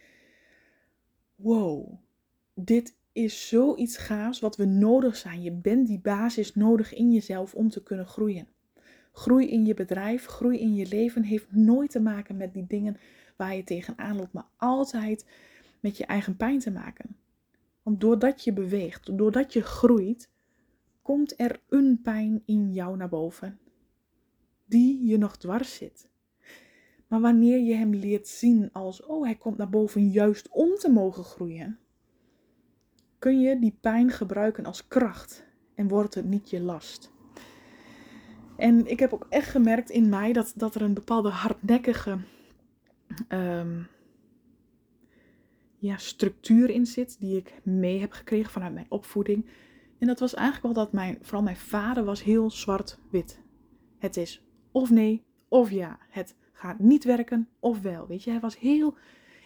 Wow, 1.35 1.93
dit 2.53 2.95
is 3.11 3.47
zoiets 3.47 3.97
gaafs 3.97 4.39
wat 4.39 4.55
we 4.57 4.65
nodig 4.65 5.15
zijn. 5.15 5.41
Je 5.41 5.51
bent 5.51 5.87
die 5.87 5.99
basis 5.99 6.55
nodig 6.55 6.93
in 6.93 7.11
jezelf 7.11 7.53
om 7.53 7.69
te 7.69 7.83
kunnen 7.83 8.05
groeien. 8.05 8.47
Groei 9.11 9.49
in 9.49 9.65
je 9.65 9.73
bedrijf, 9.73 10.25
groei 10.25 10.59
in 10.59 10.75
je 10.75 10.87
leven 10.87 11.23
heeft 11.23 11.51
nooit 11.51 11.91
te 11.91 11.99
maken 11.99 12.37
met 12.37 12.53
die 12.53 12.65
dingen 12.67 12.97
waar 13.35 13.55
je 13.55 13.63
tegenaan 13.63 14.15
loopt, 14.15 14.33
maar 14.33 14.47
altijd 14.57 15.25
met 15.81 15.97
je 15.97 16.05
eigen 16.05 16.37
pijn 16.37 16.59
te 16.59 16.71
maken. 16.71 17.15
Want 17.83 18.01
doordat 18.01 18.43
je 18.43 18.53
beweegt, 18.53 19.17
doordat 19.17 19.53
je 19.53 19.61
groeit, 19.61 20.29
komt 21.01 21.39
er 21.39 21.61
een 21.69 21.99
pijn 22.01 22.41
in 22.45 22.73
jou 22.73 22.97
naar 22.97 23.09
boven, 23.09 23.59
die 24.65 25.05
je 25.05 25.17
nog 25.17 25.37
dwars 25.37 25.75
zit. 25.75 26.09
Maar 27.07 27.21
wanneer 27.21 27.59
je 27.59 27.73
hem 27.73 27.93
leert 27.93 28.27
zien 28.27 28.69
als, 28.71 29.05
oh, 29.05 29.23
hij 29.23 29.35
komt 29.35 29.57
naar 29.57 29.69
boven 29.69 30.09
juist 30.09 30.49
om 30.49 30.75
te 30.75 30.89
mogen 30.89 31.23
groeien, 31.23 31.79
kun 33.19 33.39
je 33.39 33.59
die 33.59 33.77
pijn 33.81 34.11
gebruiken 34.11 34.65
als 34.65 34.87
kracht 34.87 35.45
en 35.75 35.87
wordt 35.87 36.15
het 36.15 36.25
niet 36.25 36.49
je 36.49 36.61
last. 36.61 37.11
En 38.57 38.87
ik 38.87 38.99
heb 38.99 39.13
ook 39.13 39.25
echt 39.29 39.49
gemerkt 39.49 39.89
in 39.89 40.09
mij 40.09 40.33
dat, 40.33 40.53
dat 40.55 40.75
er 40.75 40.81
een 40.81 40.93
bepaalde 40.93 41.29
hardnekkige 41.29 42.17
um, 43.29 43.87
ja, 45.81 45.97
structuur 45.97 46.69
in 46.69 46.85
zit, 46.85 47.19
die 47.19 47.37
ik 47.37 47.53
mee 47.63 47.99
heb 47.99 48.11
gekregen 48.11 48.51
vanuit 48.51 48.73
mijn 48.73 48.85
opvoeding. 48.89 49.45
En 49.97 50.07
dat 50.07 50.19
was 50.19 50.33
eigenlijk 50.33 50.75
wel 50.75 50.85
dat 50.85 50.93
mijn, 50.93 51.17
vooral 51.21 51.43
mijn 51.43 51.57
vader 51.57 52.03
was 52.03 52.23
heel 52.23 52.51
zwart-wit. 52.51 53.41
Het 53.97 54.17
is 54.17 54.43
of 54.71 54.89
nee 54.89 55.23
of 55.47 55.71
ja. 55.71 55.99
Het 56.09 56.35
gaat 56.53 56.79
niet 56.79 57.03
werken 57.03 57.49
of 57.59 57.81
wel. 57.81 58.07
Weet 58.07 58.23
je, 58.23 58.31
hij 58.31 58.39
was 58.39 58.59
heel. 58.59 58.95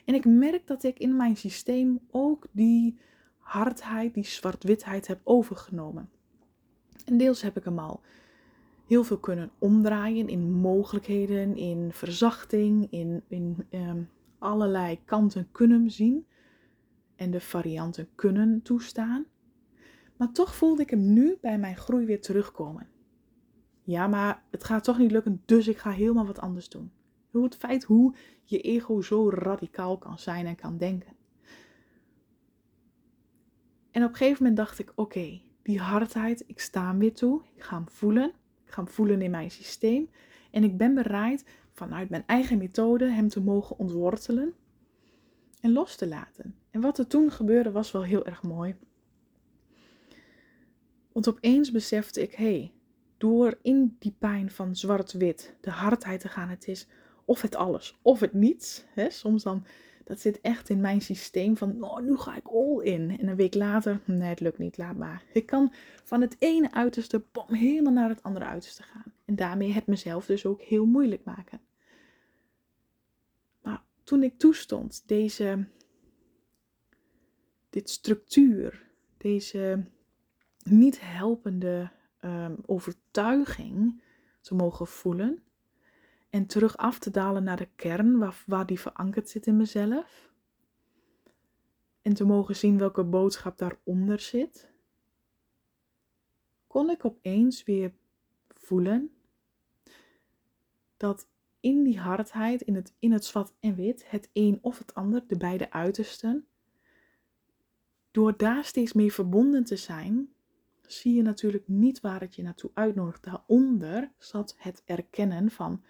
En 0.05 0.13
ik 0.13 0.25
merk 0.25 0.67
dat 0.67 0.83
ik 0.83 0.99
in 0.99 1.15
mijn 1.15 1.37
systeem 1.37 1.99
ook 2.11 2.47
die 2.51 2.97
hardheid, 3.37 4.13
die 4.13 4.25
zwart-witheid 4.25 5.07
heb 5.07 5.19
overgenomen. 5.23 6.09
En 7.05 7.17
deels 7.17 7.41
heb 7.41 7.57
ik 7.57 7.63
hem 7.63 7.79
al 7.79 8.01
heel 8.87 9.03
veel 9.03 9.19
kunnen 9.19 9.51
omdraaien 9.57 10.27
in 10.27 10.51
mogelijkheden, 10.51 11.57
in 11.57 11.89
verzachting, 11.91 12.87
in, 12.89 13.23
in 13.27 13.65
ehm, 13.69 14.01
allerlei 14.37 14.99
kanten 15.05 15.47
kunnen 15.51 15.91
zien 15.91 16.27
en 17.15 17.31
de 17.31 17.41
varianten 17.41 18.09
kunnen 18.15 18.61
toestaan. 18.61 19.25
Maar 20.17 20.31
toch 20.31 20.55
voelde 20.55 20.81
ik 20.81 20.89
hem 20.89 21.13
nu 21.13 21.37
bij 21.41 21.59
mijn 21.59 21.77
groei 21.77 22.05
weer 22.05 22.21
terugkomen. 22.21 22.87
Ja, 23.83 24.07
maar 24.07 24.43
het 24.51 24.63
gaat 24.63 24.83
toch 24.83 24.97
niet 24.97 25.11
lukken, 25.11 25.41
dus 25.45 25.67
ik 25.67 25.77
ga 25.77 25.89
helemaal 25.89 26.25
wat 26.25 26.39
anders 26.39 26.69
doen. 26.69 26.91
Het 27.31 27.55
feit 27.55 27.83
hoe 27.83 28.15
je 28.43 28.61
ego 28.61 29.01
zo 29.01 29.29
radicaal 29.29 29.97
kan 29.97 30.19
zijn 30.19 30.45
en 30.45 30.55
kan 30.55 30.77
denken. 30.77 31.13
En 33.91 34.03
op 34.03 34.09
een 34.09 34.15
gegeven 34.15 34.37
moment 34.43 34.57
dacht 34.57 34.79
ik: 34.79 34.91
oké, 34.95 35.41
die 35.61 35.79
hardheid, 35.79 36.43
ik 36.47 36.59
sta 36.59 36.87
hem 36.87 36.99
weer 36.99 37.13
toe, 37.13 37.41
ik 37.55 37.63
ga 37.63 37.75
hem 37.75 37.89
voelen 37.89 38.33
gaan 38.75 38.87
voelen 38.87 39.21
in 39.21 39.31
mijn 39.31 39.51
systeem. 39.51 40.09
En 40.51 40.63
ik 40.63 40.77
ben 40.77 40.93
bereid 40.93 41.45
vanuit 41.75 42.09
mijn 42.09 42.23
eigen 42.25 42.57
methode 42.57 43.09
hem 43.09 43.29
te 43.29 43.41
mogen 43.41 43.77
ontwortelen 43.77 44.53
en 45.61 45.71
los 45.71 45.95
te 45.95 46.07
laten. 46.07 46.55
En 46.71 46.81
wat 46.81 46.97
er 46.97 47.07
toen 47.07 47.31
gebeurde 47.31 47.71
was 47.71 47.91
wel 47.91 48.03
heel 48.03 48.25
erg 48.25 48.43
mooi. 48.43 48.75
Want 51.11 51.27
opeens 51.27 51.71
besefte 51.71 52.21
ik, 52.21 52.35
hé, 52.35 52.43
hey, 52.45 52.71
door 53.17 53.57
in 53.61 53.95
die 53.99 54.15
pijn 54.19 54.51
van 54.51 54.75
zwart-wit, 54.75 55.55
de 55.61 55.69
hardheid 55.69 56.19
te 56.19 56.29
gaan. 56.29 56.49
Het 56.49 56.67
is 56.67 56.87
of 57.25 57.41
het 57.41 57.55
alles 57.55 57.99
of 58.01 58.19
het 58.19 58.33
niets. 58.33 58.85
Hè? 58.93 59.09
Soms 59.09 59.43
dan, 59.43 59.65
dat 60.03 60.19
zit 60.19 60.41
echt 60.41 60.69
in 60.69 60.81
mijn 60.81 61.01
systeem 61.01 61.57
van, 61.57 61.83
oh, 61.83 61.99
nu 61.99 62.17
ga 62.17 62.35
ik 62.35 62.47
all 62.47 62.79
in. 62.83 63.19
En 63.19 63.27
een 63.27 63.35
week 63.35 63.53
later, 63.53 64.01
nee, 64.05 64.29
het 64.29 64.39
lukt 64.39 64.57
niet, 64.57 64.77
laat 64.77 64.97
maar. 64.97 65.23
Ik 65.33 65.45
kan 65.45 65.73
van 66.03 66.21
het 66.21 66.35
ene 66.39 66.71
uiterste, 66.71 67.23
bom, 67.31 67.53
helemaal 67.53 67.93
naar 67.93 68.09
het 68.09 68.23
andere 68.23 68.45
uiterste 68.45 68.83
gaan. 68.83 69.14
En 69.25 69.35
daarmee 69.35 69.71
het 69.71 69.87
mezelf 69.87 70.25
dus 70.25 70.45
ook 70.45 70.61
heel 70.61 70.85
moeilijk 70.85 71.23
maken. 71.23 71.61
Maar 73.61 73.83
toen 74.03 74.23
ik 74.23 74.37
toestond, 74.37 75.07
deze, 75.07 75.67
dit 77.69 77.89
structuur, 77.89 78.89
deze 79.17 79.85
niet 80.63 81.01
helpende 81.01 81.91
um, 82.21 82.57
overtuiging 82.65 84.01
te 84.41 84.55
mogen 84.55 84.87
voelen 84.87 85.43
en 86.29 86.45
terug 86.45 86.77
af 86.77 86.99
te 86.99 87.11
dalen 87.11 87.43
naar 87.43 87.57
de 87.57 87.69
kern 87.75 88.17
waar, 88.17 88.43
waar 88.45 88.65
die 88.65 88.79
verankerd 88.79 89.29
zit 89.29 89.47
in 89.47 89.57
mezelf. 89.57 90.33
En 92.01 92.13
te 92.13 92.25
mogen 92.25 92.55
zien 92.55 92.77
welke 92.77 93.03
boodschap 93.03 93.57
daaronder 93.57 94.19
zit. 94.19 94.71
Kon 96.67 96.89
ik 96.89 97.05
opeens 97.05 97.63
weer 97.63 97.93
voelen 98.47 99.14
dat 100.97 101.27
in 101.59 101.83
die 101.83 101.99
hardheid, 101.99 102.61
in 102.61 102.75
het, 102.75 102.93
in 102.99 103.11
het 103.11 103.25
zwart 103.25 103.53
en 103.59 103.75
wit, 103.75 104.09
het 104.09 104.29
een 104.33 104.59
of 104.61 104.77
het 104.77 104.93
ander, 104.93 105.23
de 105.27 105.37
beide 105.37 105.71
uitersten, 105.71 106.47
door 108.11 108.37
daar 108.37 108.65
steeds 108.65 108.93
mee 108.93 109.13
verbonden 109.13 109.63
te 109.63 109.75
zijn, 109.75 110.33
zie 110.81 111.15
je 111.15 111.21
natuurlijk 111.21 111.67
niet 111.67 111.99
waar 112.01 112.19
het 112.19 112.35
je 112.35 112.43
naartoe 112.43 112.71
uitnodigt. 112.73 113.23
Daaronder 113.23 114.11
zat 114.17 114.55
het 114.57 114.81
erkennen 114.85 115.51
van 115.51 115.83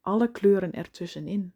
alle 0.00 0.30
kleuren 0.30 0.72
ertussenin. 0.72 1.52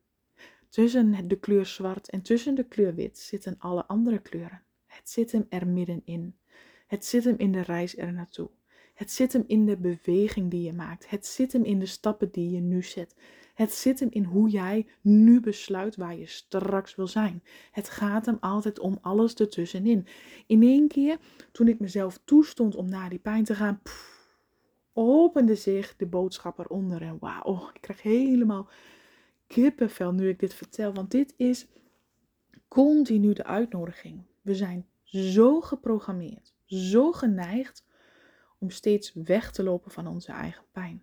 Tussen 0.69 1.29
de 1.29 1.39
kleur 1.39 1.67
zwart 1.67 2.11
en 2.11 2.23
tussen 2.23 2.55
de 2.55 2.65
kleur 2.65 2.95
wit 2.95 3.19
zitten 3.19 3.55
alle 3.59 3.87
andere 3.87 4.19
kleuren. 4.19 4.63
Het 4.87 5.11
zit 5.11 5.33
hem 5.33 5.47
er 5.49 5.67
middenin. 5.67 6.37
Het 6.87 7.05
zit 7.05 7.25
hem 7.25 7.35
in 7.39 7.53
de 7.53 7.61
reis 7.61 7.97
er 7.97 8.13
naartoe. 8.13 8.51
Het 9.03 9.11
zit 9.11 9.33
hem 9.33 9.45
in 9.47 9.67
de 9.67 9.77
beweging 9.77 10.51
die 10.51 10.63
je 10.63 10.73
maakt. 10.73 11.11
Het 11.11 11.27
zit 11.27 11.53
hem 11.53 11.65
in 11.65 11.79
de 11.79 11.87
stappen 11.87 12.31
die 12.31 12.51
je 12.51 12.61
nu 12.61 12.83
zet. 12.83 13.17
Het 13.55 13.73
zit 13.73 14.01
hem 14.01 14.09
in 14.11 14.25
hoe 14.25 14.49
jij 14.49 14.87
nu 15.01 15.41
besluit 15.41 15.97
waar 15.97 16.17
je 16.17 16.27
straks 16.27 16.95
wil 16.95 17.07
zijn. 17.07 17.43
Het 17.71 17.89
gaat 17.89 18.27
hem 18.27 18.37
altijd 18.41 18.79
om 18.79 18.99
alles 19.01 19.35
ertussenin. 19.35 20.07
In 20.47 20.63
één 20.63 20.89
keer, 20.89 21.19
toen 21.53 21.69
ik 21.69 21.81
mezelf 21.81 22.21
toestond 22.25 22.75
om 22.75 22.89
naar 22.89 23.11
die 23.11 23.19
pijn 23.19 23.45
te 23.45 23.55
gaan, 23.55 23.83
opende 24.93 25.55
zich 25.55 25.97
de 25.97 26.07
boodschap 26.07 26.59
eronder. 26.59 27.03
En 27.03 27.19
wauw, 27.21 27.71
ik 27.75 27.81
krijg 27.81 28.03
helemaal 28.03 28.69
kippenvel 29.47 30.13
nu 30.13 30.29
ik 30.29 30.39
dit 30.39 30.55
vertel. 30.55 30.93
Want 30.93 31.11
dit 31.11 31.35
is 31.37 31.67
continu 32.69 33.33
de 33.33 33.45
uitnodiging. 33.45 34.23
We 34.43 34.55
zijn 34.55 34.87
zo 35.03 35.61
geprogrammeerd, 35.61 36.55
zo 36.65 37.13
geneigd 37.13 37.82
om 38.63 38.71
steeds 38.71 39.13
weg 39.15 39.53
te 39.53 39.63
lopen 39.63 39.91
van 39.91 40.07
onze 40.07 40.33
eigen 40.33 40.65
pijn. 40.73 41.03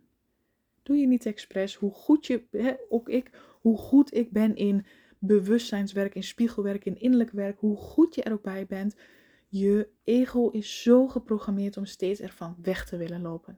Doe 0.83 0.97
je 0.97 1.07
niet 1.07 1.25
expres 1.25 1.75
hoe 1.75 1.91
goed 1.91 2.25
je, 2.25 2.43
hè, 2.51 2.73
ook 2.89 3.09
ik, 3.09 3.31
hoe 3.61 3.77
goed 3.77 4.13
ik 4.13 4.31
ben 4.31 4.55
in 4.55 4.85
bewustzijnswerk, 5.17 6.15
in 6.15 6.23
spiegelwerk, 6.23 6.85
in 6.85 6.99
innerlijk 6.99 7.31
werk, 7.31 7.59
hoe 7.59 7.77
goed 7.77 8.15
je 8.15 8.23
er 8.23 8.33
ook 8.33 8.41
bij 8.41 8.65
bent. 8.65 8.95
Je 9.47 9.89
ego 10.03 10.49
is 10.49 10.81
zo 10.81 11.07
geprogrammeerd 11.07 11.77
om 11.77 11.85
steeds 11.85 12.19
ervan 12.19 12.55
weg 12.61 12.85
te 12.85 12.97
willen 12.97 13.21
lopen. 13.21 13.57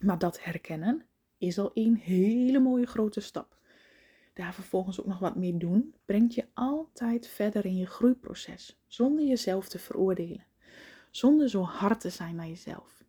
Maar 0.00 0.18
dat 0.18 0.42
herkennen 0.42 1.06
is 1.38 1.58
al 1.58 1.70
een 1.74 1.96
hele 1.96 2.58
mooie 2.58 2.86
grote 2.86 3.20
stap. 3.20 3.56
Daar 4.32 4.54
vervolgens 4.54 5.00
ook 5.00 5.06
nog 5.06 5.18
wat 5.18 5.36
mee 5.36 5.56
doen, 5.56 5.94
brengt 6.04 6.34
je 6.34 6.46
altijd 6.54 7.26
verder 7.26 7.64
in 7.64 7.76
je 7.76 7.86
groeiproces, 7.86 8.80
zonder 8.86 9.24
jezelf 9.24 9.68
te 9.68 9.78
veroordelen, 9.78 10.46
zonder 11.12 11.48
zo 11.48 11.62
hard 11.62 12.00
te 12.00 12.10
zijn 12.10 12.34
naar 12.34 12.48
jezelf. 12.48 13.04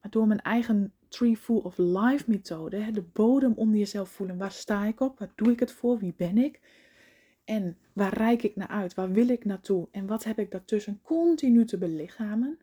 Maar 0.00 0.10
door 0.10 0.26
mijn 0.26 0.42
eigen 0.42 0.92
Tree 1.08 1.36
Full 1.36 1.60
of 1.60 1.78
Life 1.78 2.24
methode, 2.26 2.90
de 2.90 3.02
bodem 3.02 3.52
onder 3.52 3.78
jezelf 3.78 4.10
voelen, 4.10 4.36
waar 4.36 4.52
sta 4.52 4.84
ik 4.84 5.00
op, 5.00 5.18
waar 5.18 5.32
doe 5.34 5.52
ik 5.52 5.60
het 5.60 5.72
voor, 5.72 5.98
wie 5.98 6.14
ben 6.16 6.38
ik? 6.38 6.60
En 7.44 7.76
waar 7.92 8.14
reik 8.14 8.42
ik 8.42 8.56
naar 8.56 8.68
uit, 8.68 8.94
waar 8.94 9.12
wil 9.12 9.28
ik 9.28 9.44
naartoe? 9.44 9.88
En 9.90 10.06
wat 10.06 10.24
heb 10.24 10.38
ik 10.38 10.50
daartussen 10.50 11.00
continu 11.02 11.64
te 11.64 11.78
belichamen, 11.78 12.58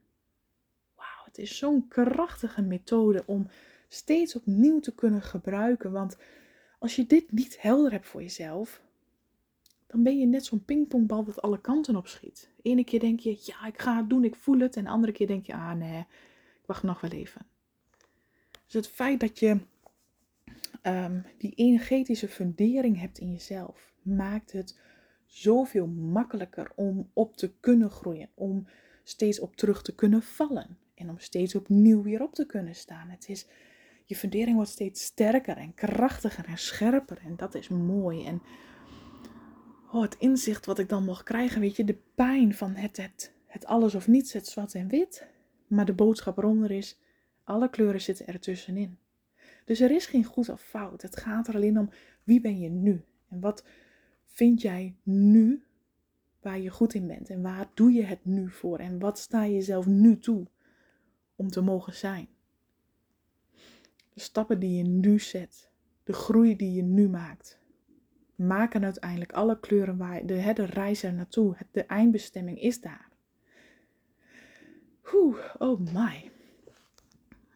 het 1.35 1.43
is 1.43 1.57
zo'n 1.57 1.87
krachtige 1.87 2.61
methode 2.61 3.23
om 3.25 3.47
steeds 3.87 4.35
opnieuw 4.35 4.79
te 4.79 4.95
kunnen 4.95 5.21
gebruiken. 5.21 5.91
Want 5.91 6.17
als 6.79 6.95
je 6.95 7.05
dit 7.05 7.31
niet 7.31 7.61
helder 7.61 7.91
hebt 7.91 8.05
voor 8.05 8.21
jezelf, 8.21 8.81
dan 9.95 10.03
ben 10.03 10.19
je 10.19 10.25
net 10.25 10.45
zo'n 10.45 10.65
pingpongbal 10.65 11.23
dat 11.23 11.41
alle 11.41 11.61
kanten 11.61 11.95
op 11.95 12.07
schiet. 12.07 12.49
Ene 12.61 12.83
keer 12.83 12.99
denk 12.99 13.19
je, 13.19 13.37
ja, 13.41 13.65
ik 13.65 13.81
ga 13.81 13.97
het 13.97 14.09
doen, 14.09 14.23
ik 14.23 14.35
voel 14.35 14.59
het. 14.59 14.75
En 14.75 14.83
de 14.83 14.89
andere 14.89 15.11
keer 15.11 15.27
denk 15.27 15.45
je, 15.45 15.53
ah 15.53 15.71
nee, 15.71 15.99
ik 15.99 16.65
wacht 16.65 16.83
nog 16.83 17.01
wel 17.01 17.11
even. 17.11 17.45
Dus 18.65 18.73
het 18.73 18.87
feit 18.87 19.19
dat 19.19 19.39
je 19.39 19.59
um, 20.83 21.25
die 21.37 21.53
energetische 21.55 22.27
fundering 22.27 22.99
hebt 22.99 23.17
in 23.17 23.31
jezelf, 23.31 23.93
maakt 24.01 24.51
het 24.51 24.79
zoveel 25.25 25.87
makkelijker 25.87 26.71
om 26.75 27.09
op 27.13 27.35
te 27.35 27.53
kunnen 27.59 27.89
groeien. 27.89 28.29
Om 28.33 28.67
steeds 29.03 29.39
op 29.39 29.55
terug 29.55 29.81
te 29.81 29.95
kunnen 29.95 30.21
vallen 30.21 30.77
en 30.95 31.09
om 31.09 31.19
steeds 31.19 31.55
opnieuw 31.55 32.01
weer 32.01 32.21
op 32.21 32.33
te 32.33 32.45
kunnen 32.45 32.75
staan. 32.75 33.09
Het 33.09 33.29
is, 33.29 33.47
je 34.05 34.15
fundering 34.15 34.55
wordt 34.55 34.71
steeds 34.71 35.03
sterker 35.03 35.57
en 35.57 35.73
krachtiger 35.73 36.45
en 36.45 36.57
scherper 36.57 37.17
en 37.25 37.35
dat 37.35 37.55
is 37.55 37.67
mooi. 37.67 38.25
En 38.25 38.41
oh, 39.95 40.01
het 40.01 40.15
inzicht 40.19 40.65
wat 40.65 40.79
ik 40.79 40.89
dan 40.89 41.03
mocht 41.03 41.23
krijgen, 41.23 41.61
weet 41.61 41.75
je, 41.75 41.83
de 41.83 41.97
pijn 42.15 42.53
van 42.53 42.75
het, 42.75 42.97
het, 42.97 43.33
het 43.45 43.65
alles 43.65 43.95
of 43.95 44.07
niets, 44.07 44.33
het 44.33 44.47
zwart 44.47 44.75
en 44.75 44.87
wit. 44.87 45.27
Maar 45.67 45.85
de 45.85 45.93
boodschap 45.93 46.37
eronder 46.37 46.71
is, 46.71 46.99
alle 47.43 47.69
kleuren 47.69 48.01
zitten 48.01 48.27
ertussenin. 48.27 48.97
Dus 49.65 49.79
er 49.79 49.91
is 49.91 50.05
geen 50.05 50.23
goed 50.23 50.49
of 50.49 50.61
fout. 50.61 51.01
Het 51.01 51.17
gaat 51.17 51.47
er 51.47 51.55
alleen 51.55 51.79
om 51.79 51.89
wie 52.23 52.41
ben 52.41 52.59
je 52.59 52.69
nu 52.69 53.03
en 53.29 53.39
wat 53.39 53.63
vind 54.25 54.61
jij 54.61 54.95
nu 55.03 55.63
waar 56.41 56.59
je 56.59 56.69
goed 56.69 56.93
in 56.93 57.07
bent 57.07 57.29
en 57.29 57.41
waar 57.41 57.67
doe 57.73 57.91
je 57.91 58.03
het 58.03 58.25
nu 58.25 58.49
voor 58.49 58.79
en 58.79 58.99
wat 58.99 59.19
sta 59.19 59.43
je 59.43 59.53
jezelf 59.53 59.85
nu 59.85 60.19
toe 60.19 60.47
om 61.35 61.49
te 61.49 61.61
mogen 61.61 61.93
zijn. 61.93 62.27
De 64.13 64.19
stappen 64.19 64.59
die 64.59 64.77
je 64.77 64.83
nu 64.83 65.19
zet, 65.19 65.69
de 66.03 66.13
groei 66.13 66.55
die 66.55 66.73
je 66.73 66.83
nu 66.83 67.09
maakt, 67.09 67.59
maken 68.35 68.83
uiteindelijk 68.83 69.33
alle 69.33 69.59
kleuren 69.59 69.97
waar 69.97 70.25
de, 70.25 70.51
de 70.53 70.65
reis 70.65 71.03
er 71.03 71.13
naartoe, 71.13 71.55
de 71.71 71.85
eindbestemming 71.85 72.61
is 72.61 72.81
daar. 72.81 73.09
Oeh, 75.13 75.37
oh 75.57 75.79
my. 75.93 76.31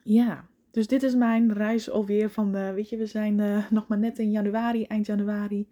Ja, 0.04 0.46
dus 0.72 0.88
dit 0.88 1.04
is 1.04 1.16
mijn 1.16 1.54
reis 1.54 1.90
alweer 1.90 2.30
van, 2.30 2.52
weet 2.52 2.90
je, 2.90 2.98
we 2.98 3.06
zijn 3.06 3.40
uh, 3.40 3.70
nog 3.70 3.88
maar 3.88 3.98
net 3.98 4.20
in 4.20 4.32
januari, 4.32 4.84
eind 4.84 5.06
januari. 5.06 5.68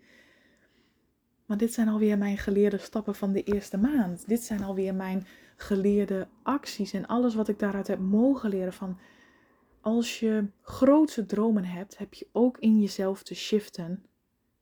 Maar 1.45 1.57
dit 1.57 1.73
zijn 1.73 1.87
alweer 1.87 2.17
mijn 2.17 2.37
geleerde 2.37 2.77
stappen 2.77 3.15
van 3.15 3.31
de 3.31 3.43
eerste 3.43 3.77
maand. 3.77 4.27
Dit 4.27 4.41
zijn 4.43 4.63
alweer 4.63 4.95
mijn 4.95 5.25
geleerde 5.55 6.27
acties 6.43 6.93
en 6.93 7.05
alles 7.05 7.35
wat 7.35 7.47
ik 7.47 7.59
daaruit 7.59 7.87
heb 7.87 7.99
mogen 7.99 8.49
leren 8.49 8.73
van 8.73 8.97
als 9.81 10.19
je 10.19 10.45
grootse 10.61 11.25
dromen 11.25 11.65
hebt, 11.65 11.97
heb 11.97 12.13
je 12.13 12.27
ook 12.31 12.57
in 12.57 12.79
jezelf 12.79 13.23
te 13.23 13.35
shiften 13.35 14.05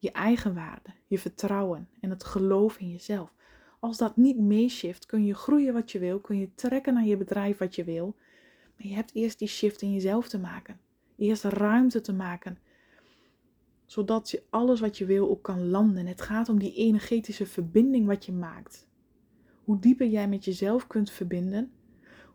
je 0.05 0.11
eigen 0.11 0.53
waarde, 0.53 0.89
je 1.07 1.19
vertrouwen 1.19 1.89
en 1.99 2.09
het 2.09 2.23
geloof 2.23 2.77
in 2.77 2.91
jezelf. 2.91 3.33
Als 3.79 3.97
dat 3.97 4.17
niet 4.17 4.37
meeshift, 4.37 5.05
kun 5.05 5.25
je 5.25 5.35
groeien 5.35 5.73
wat 5.73 5.91
je 5.91 5.99
wil, 5.99 6.19
kun 6.19 6.39
je 6.39 6.55
trekken 6.55 6.93
naar 6.93 7.05
je 7.05 7.17
bedrijf 7.17 7.57
wat 7.57 7.75
je 7.75 7.83
wil. 7.83 8.15
Maar 8.77 8.87
je 8.87 8.93
hebt 8.93 9.15
eerst 9.15 9.39
die 9.39 9.47
shift 9.47 9.81
in 9.81 9.93
jezelf 9.93 10.27
te 10.27 10.39
maken. 10.39 10.79
Eerst 11.17 11.43
ruimte 11.43 12.01
te 12.01 12.13
maken. 12.13 12.57
Zodat 13.85 14.29
je 14.29 14.43
alles 14.49 14.79
wat 14.79 14.97
je 14.97 15.05
wil 15.05 15.29
ook 15.29 15.43
kan 15.43 15.69
landen. 15.69 16.05
Het 16.05 16.21
gaat 16.21 16.49
om 16.49 16.59
die 16.59 16.73
energetische 16.73 17.45
verbinding 17.45 18.05
wat 18.05 18.25
je 18.25 18.31
maakt 18.31 18.87
hoe 19.65 19.79
dieper 19.79 20.07
jij 20.07 20.27
met 20.27 20.45
jezelf 20.45 20.87
kunt 20.87 21.11
verbinden, 21.11 21.71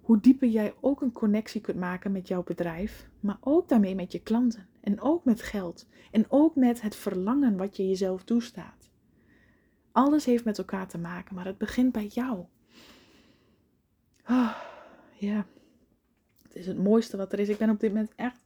hoe 0.00 0.20
dieper 0.20 0.48
jij 0.48 0.74
ook 0.80 1.00
een 1.00 1.12
connectie 1.12 1.60
kunt 1.60 1.78
maken 1.78 2.12
met 2.12 2.28
jouw 2.28 2.42
bedrijf, 2.42 3.08
maar 3.20 3.38
ook 3.40 3.68
daarmee 3.68 3.94
met 3.94 4.12
je 4.12 4.22
klanten 4.22 4.68
en 4.80 5.00
ook 5.00 5.24
met 5.24 5.42
geld 5.42 5.86
en 6.10 6.24
ook 6.28 6.54
met 6.56 6.80
het 6.80 6.96
verlangen 6.96 7.56
wat 7.56 7.76
je 7.76 7.88
jezelf 7.88 8.24
toestaat. 8.24 8.90
Alles 9.92 10.24
heeft 10.24 10.44
met 10.44 10.58
elkaar 10.58 10.88
te 10.88 10.98
maken, 10.98 11.34
maar 11.34 11.44
het 11.44 11.58
begint 11.58 11.92
bij 11.92 12.06
jou. 12.06 12.44
Oh, 14.28 14.56
ja, 15.18 15.46
het 16.42 16.54
is 16.54 16.66
het 16.66 16.78
mooiste 16.78 17.16
wat 17.16 17.32
er 17.32 17.38
is. 17.38 17.48
Ik 17.48 17.58
ben 17.58 17.70
op 17.70 17.80
dit 17.80 17.92
moment 17.92 18.12
echt 18.16 18.44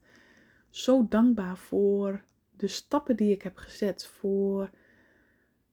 zo 0.69 1.05
dankbaar 1.09 1.57
voor 1.57 2.23
de 2.57 2.67
stappen 2.67 3.15
die 3.15 3.31
ik 3.31 3.41
heb 3.41 3.57
gezet, 3.57 4.07
voor 4.07 4.69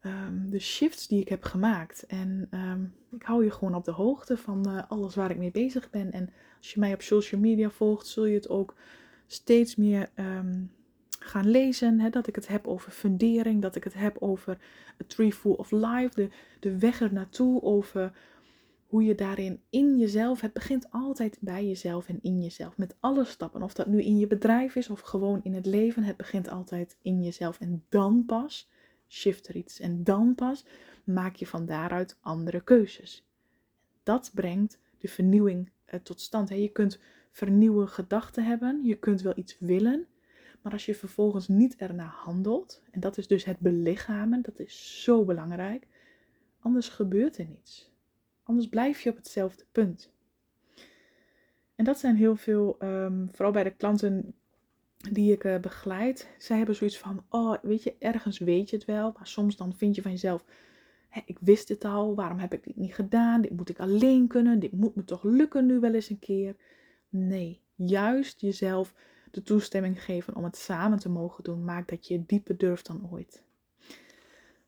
ehm, 0.03 0.51
de 0.51 0.59
shifts 0.59 1.09
die 1.09 1.21
ik 1.21 1.29
heb 1.29 1.43
gemaakt. 1.43 2.07
En 2.07 2.47
ehm, 2.51 2.85
ik 3.11 3.23
hou 3.23 3.45
je 3.45 3.51
gewoon 3.51 3.75
op 3.75 3.85
de 3.85 3.91
hoogte 3.91 4.37
van 4.37 4.67
eh, 4.67 4.83
alles 4.89 5.15
waar 5.15 5.31
ik 5.31 5.39
mee 5.39 5.51
bezig 5.51 5.91
ben. 5.91 6.13
En 6.13 6.31
als 6.59 6.73
je 6.73 6.81
mij 6.81 6.95
op 6.95 7.03
social 7.03 7.41
media 7.41 7.71
volgt, 7.71 8.07
zul 8.07 8.25
je 8.25 8.35
het 8.35 8.49
ook 8.49 8.75
steeds 9.27 9.77
meer 9.77 10.11
um, 10.17 10.71
gaan 11.19 11.51
lezen. 11.51 12.01
Hè, 12.01 12.11
dat 12.11 12.27
ik 12.27 12.35
het 12.35 12.49
heb 12.49 12.67
over 12.67 12.93
fundering, 12.93 13.63
dat 13.63 13.77
ik 13.77 13.85
het 13.85 13.95
heb 13.95 14.17
over 14.19 14.59
a 15.03 15.05
tree 15.07 15.33
full 15.33 15.53
of 15.53 15.71
life, 15.71 16.11
de, 16.15 16.29
de 16.61 16.79
weg 16.79 17.01
er 17.01 17.13
naartoe, 17.13 17.63
over 17.63 18.13
hoe 18.87 19.05
je 19.05 19.15
daarin 19.15 19.61
in 19.71 19.99
jezelf, 19.99 20.41
het 20.41 20.53
begint 20.53 20.91
altijd 20.91 21.39
bij 21.41 21.67
jezelf 21.67 22.09
en 22.09 22.19
in 22.23 22.43
jezelf, 22.43 22.77
met 22.77 22.97
alle 23.01 23.25
stappen. 23.25 23.63
Of 23.63 23.75
dat 23.75 23.87
nu 23.87 24.03
in 24.03 24.19
je 24.19 24.27
bedrijf 24.27 24.77
is 24.77 24.91
of 24.91 25.01
gewoon 25.01 25.41
in 25.43 25.55
het 25.55 25.67
leven, 25.67 26.03
het 26.03 26.17
begint 26.17 26.49
altijd 26.49 26.97
in 27.03 27.23
jezelf. 27.23 27.61
En 27.61 27.85
dan 27.89 28.25
pas 28.27 28.71
shift 29.13 29.49
er 29.49 29.57
iets 29.57 29.81
en 29.81 30.05
dan 30.05 30.35
pas 30.35 30.65
maak 31.05 31.35
je 31.35 31.47
van 31.47 31.67
daaruit 31.67 32.17
andere 32.21 32.61
keuzes. 32.61 33.27
Dat 34.03 34.31
brengt 34.35 34.79
de 34.99 35.09
vernieuwing 35.09 35.71
eh, 35.85 36.01
tot 36.01 36.21
stand. 36.21 36.49
Je 36.49 36.69
kunt 36.69 36.99
vernieuwen 37.31 37.89
gedachten 37.89 38.45
hebben, 38.45 38.85
je 38.85 38.99
kunt 38.99 39.23
wel 39.23 39.33
iets 39.37 39.57
willen, 39.59 40.07
maar 40.63 40.73
als 40.73 40.87
je 40.87 40.95
vervolgens 40.95 41.49
niet 41.49 41.77
ernaar 41.77 42.15
handelt, 42.15 42.83
en 42.91 43.01
dat 43.01 43.19
is 43.19 43.27
dus 43.27 43.45
het 43.45 43.59
belichamen, 43.59 44.43
dat 44.43 44.59
is 44.59 45.03
zo 45.03 45.25
belangrijk, 45.25 45.87
anders 46.59 46.89
gebeurt 46.89 47.39
er 47.39 47.47
niets. 47.47 47.91
Anders 48.43 48.69
blijf 48.69 49.01
je 49.01 49.11
op 49.11 49.17
hetzelfde 49.17 49.65
punt. 49.73 50.13
En 51.75 51.85
dat 51.85 51.99
zijn 51.99 52.17
heel 52.17 52.37
veel, 52.37 52.77
um, 52.83 53.29
vooral 53.33 53.53
bij 53.53 53.65
de 53.65 53.75
klanten 53.75 54.35
die 55.11 55.33
ik 55.33 55.45
uh, 55.45 55.59
begeleid. 55.59 56.29
Zij 56.39 56.57
hebben 56.57 56.75
zoiets 56.75 56.99
van, 56.99 57.25
oh, 57.29 57.55
weet 57.63 57.83
je, 57.83 57.95
ergens 57.99 58.39
weet 58.39 58.71
je 58.71 58.77
het 58.77 58.85
wel, 58.85 59.13
maar 59.17 59.27
soms 59.27 59.57
dan 59.57 59.75
vind 59.75 59.95
je 59.95 60.03
van 60.03 60.11
jezelf, 60.11 60.45
ik 61.25 61.39
wist 61.41 61.69
het 61.69 61.85
al, 61.85 62.15
waarom 62.15 62.39
heb 62.39 62.53
ik 62.53 62.65
dit 62.65 62.77
niet 62.77 62.95
gedaan? 62.95 63.41
Dit 63.41 63.57
moet 63.57 63.69
ik 63.69 63.81
alleen 63.81 64.27
kunnen, 64.27 64.59
dit 64.59 64.73
moet 64.73 64.95
me 64.95 65.05
toch 65.05 65.23
lukken 65.23 65.67
nu 65.67 65.81
wel 65.81 65.95
eens 65.95 66.11
een 66.11 66.19
keer. 66.19 66.57
Nee, 67.09 67.61
juist 67.75 68.41
jezelf 68.41 68.95
de 69.31 69.43
toestemming 69.43 70.05
geven 70.05 70.37
om 70.37 70.45
het 70.45 70.57
samen 70.57 70.99
te 70.99 71.09
mogen 71.09 71.45
doen, 71.45 71.65
maakt 71.65 71.89
dat 71.89 72.07
je 72.07 72.27
dieper 72.27 72.57
durft 72.57 72.87
dan 72.87 73.09
ooit. 73.11 73.43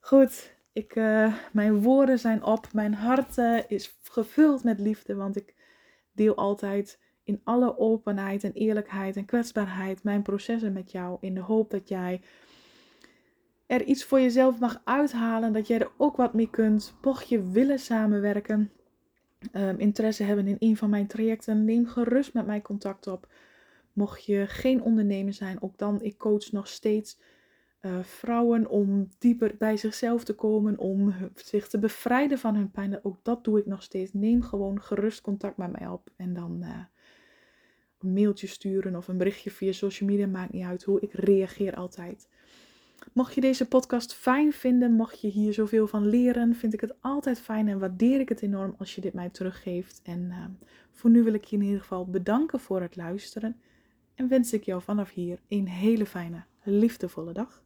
Goed, 0.00 0.54
ik, 0.72 0.94
uh, 0.94 1.34
mijn 1.52 1.82
woorden 1.82 2.18
zijn 2.18 2.42
op, 2.42 2.72
mijn 2.72 2.94
hart 2.94 3.38
uh, 3.38 3.60
is 3.68 3.98
gevuld 4.02 4.64
met 4.64 4.80
liefde, 4.80 5.14
want 5.14 5.36
ik 5.36 5.54
deel 6.12 6.34
altijd 6.34 6.98
in 7.24 7.40
alle 7.44 7.78
openheid 7.78 8.44
en 8.44 8.52
eerlijkheid 8.52 9.16
en 9.16 9.24
kwetsbaarheid 9.24 10.02
mijn 10.02 10.22
processen 10.22 10.72
met 10.72 10.90
jou, 10.90 11.16
in 11.20 11.34
de 11.34 11.40
hoop 11.40 11.70
dat 11.70 11.88
jij 11.88 12.20
er 13.66 13.82
iets 13.82 14.04
voor 14.04 14.20
jezelf 14.20 14.58
mag 14.58 14.80
uithalen, 14.84 15.52
dat 15.52 15.66
jij 15.66 15.78
er 15.78 15.90
ook 15.96 16.16
wat 16.16 16.34
mee 16.34 16.50
kunt. 16.50 16.94
Mocht 17.02 17.28
je 17.28 17.50
willen 17.50 17.78
samenwerken, 17.78 18.70
um, 19.52 19.78
interesse 19.78 20.22
hebben 20.22 20.46
in 20.46 20.56
een 20.58 20.76
van 20.76 20.90
mijn 20.90 21.06
trajecten, 21.06 21.64
neem 21.64 21.86
gerust 21.86 22.34
met 22.34 22.46
mij 22.46 22.62
contact 22.62 23.06
op. 23.06 23.28
Mocht 23.92 24.24
je 24.24 24.44
geen 24.48 24.82
ondernemer 24.82 25.32
zijn, 25.32 25.62
ook 25.62 25.78
dan, 25.78 26.02
ik 26.02 26.18
coach 26.18 26.52
nog 26.52 26.68
steeds 26.68 27.18
uh, 27.80 27.98
vrouwen 28.02 28.68
om 28.68 29.08
dieper 29.18 29.54
bij 29.58 29.76
zichzelf 29.76 30.24
te 30.24 30.34
komen, 30.34 30.78
om 30.78 31.14
zich 31.34 31.68
te 31.68 31.78
bevrijden 31.78 32.38
van 32.38 32.54
hun 32.54 32.70
pijn. 32.70 33.04
Ook 33.04 33.18
dat 33.22 33.44
doe 33.44 33.58
ik 33.58 33.66
nog 33.66 33.82
steeds. 33.82 34.12
Neem 34.12 34.42
gewoon 34.42 34.82
gerust 34.82 35.20
contact 35.20 35.56
met 35.56 35.72
mij 35.78 35.88
op 35.88 36.10
en 36.16 36.34
dan 36.34 36.58
uh, 36.60 36.78
een 38.04 38.12
mailtje 38.12 38.46
sturen 38.46 38.96
of 38.96 39.08
een 39.08 39.18
berichtje 39.18 39.50
via 39.50 39.72
social 39.72 40.08
media, 40.08 40.26
maakt 40.26 40.52
niet 40.52 40.64
uit 40.64 40.82
hoe. 40.82 41.00
Ik 41.00 41.12
reageer 41.12 41.74
altijd. 41.74 42.28
Mocht 43.12 43.34
je 43.34 43.40
deze 43.40 43.68
podcast 43.68 44.14
fijn 44.14 44.52
vinden, 44.52 44.92
mocht 44.92 45.20
je 45.20 45.28
hier 45.28 45.52
zoveel 45.52 45.86
van 45.86 46.06
leren, 46.06 46.54
vind 46.54 46.72
ik 46.72 46.80
het 46.80 46.94
altijd 47.00 47.40
fijn 47.40 47.68
en 47.68 47.78
waardeer 47.78 48.20
ik 48.20 48.28
het 48.28 48.42
enorm 48.42 48.74
als 48.78 48.94
je 48.94 49.00
dit 49.00 49.14
mij 49.14 49.28
teruggeeft. 49.28 50.00
En 50.02 50.20
uh, 50.20 50.44
voor 50.92 51.10
nu 51.10 51.22
wil 51.22 51.34
ik 51.34 51.44
je 51.44 51.56
in 51.56 51.62
ieder 51.62 51.80
geval 51.80 52.06
bedanken 52.06 52.60
voor 52.60 52.80
het 52.80 52.96
luisteren 52.96 53.56
en 54.14 54.28
wens 54.28 54.52
ik 54.52 54.64
jou 54.64 54.82
vanaf 54.82 55.10
hier 55.10 55.38
een 55.48 55.68
hele 55.68 56.06
fijne, 56.06 56.44
liefdevolle 56.62 57.32
dag. 57.32 57.63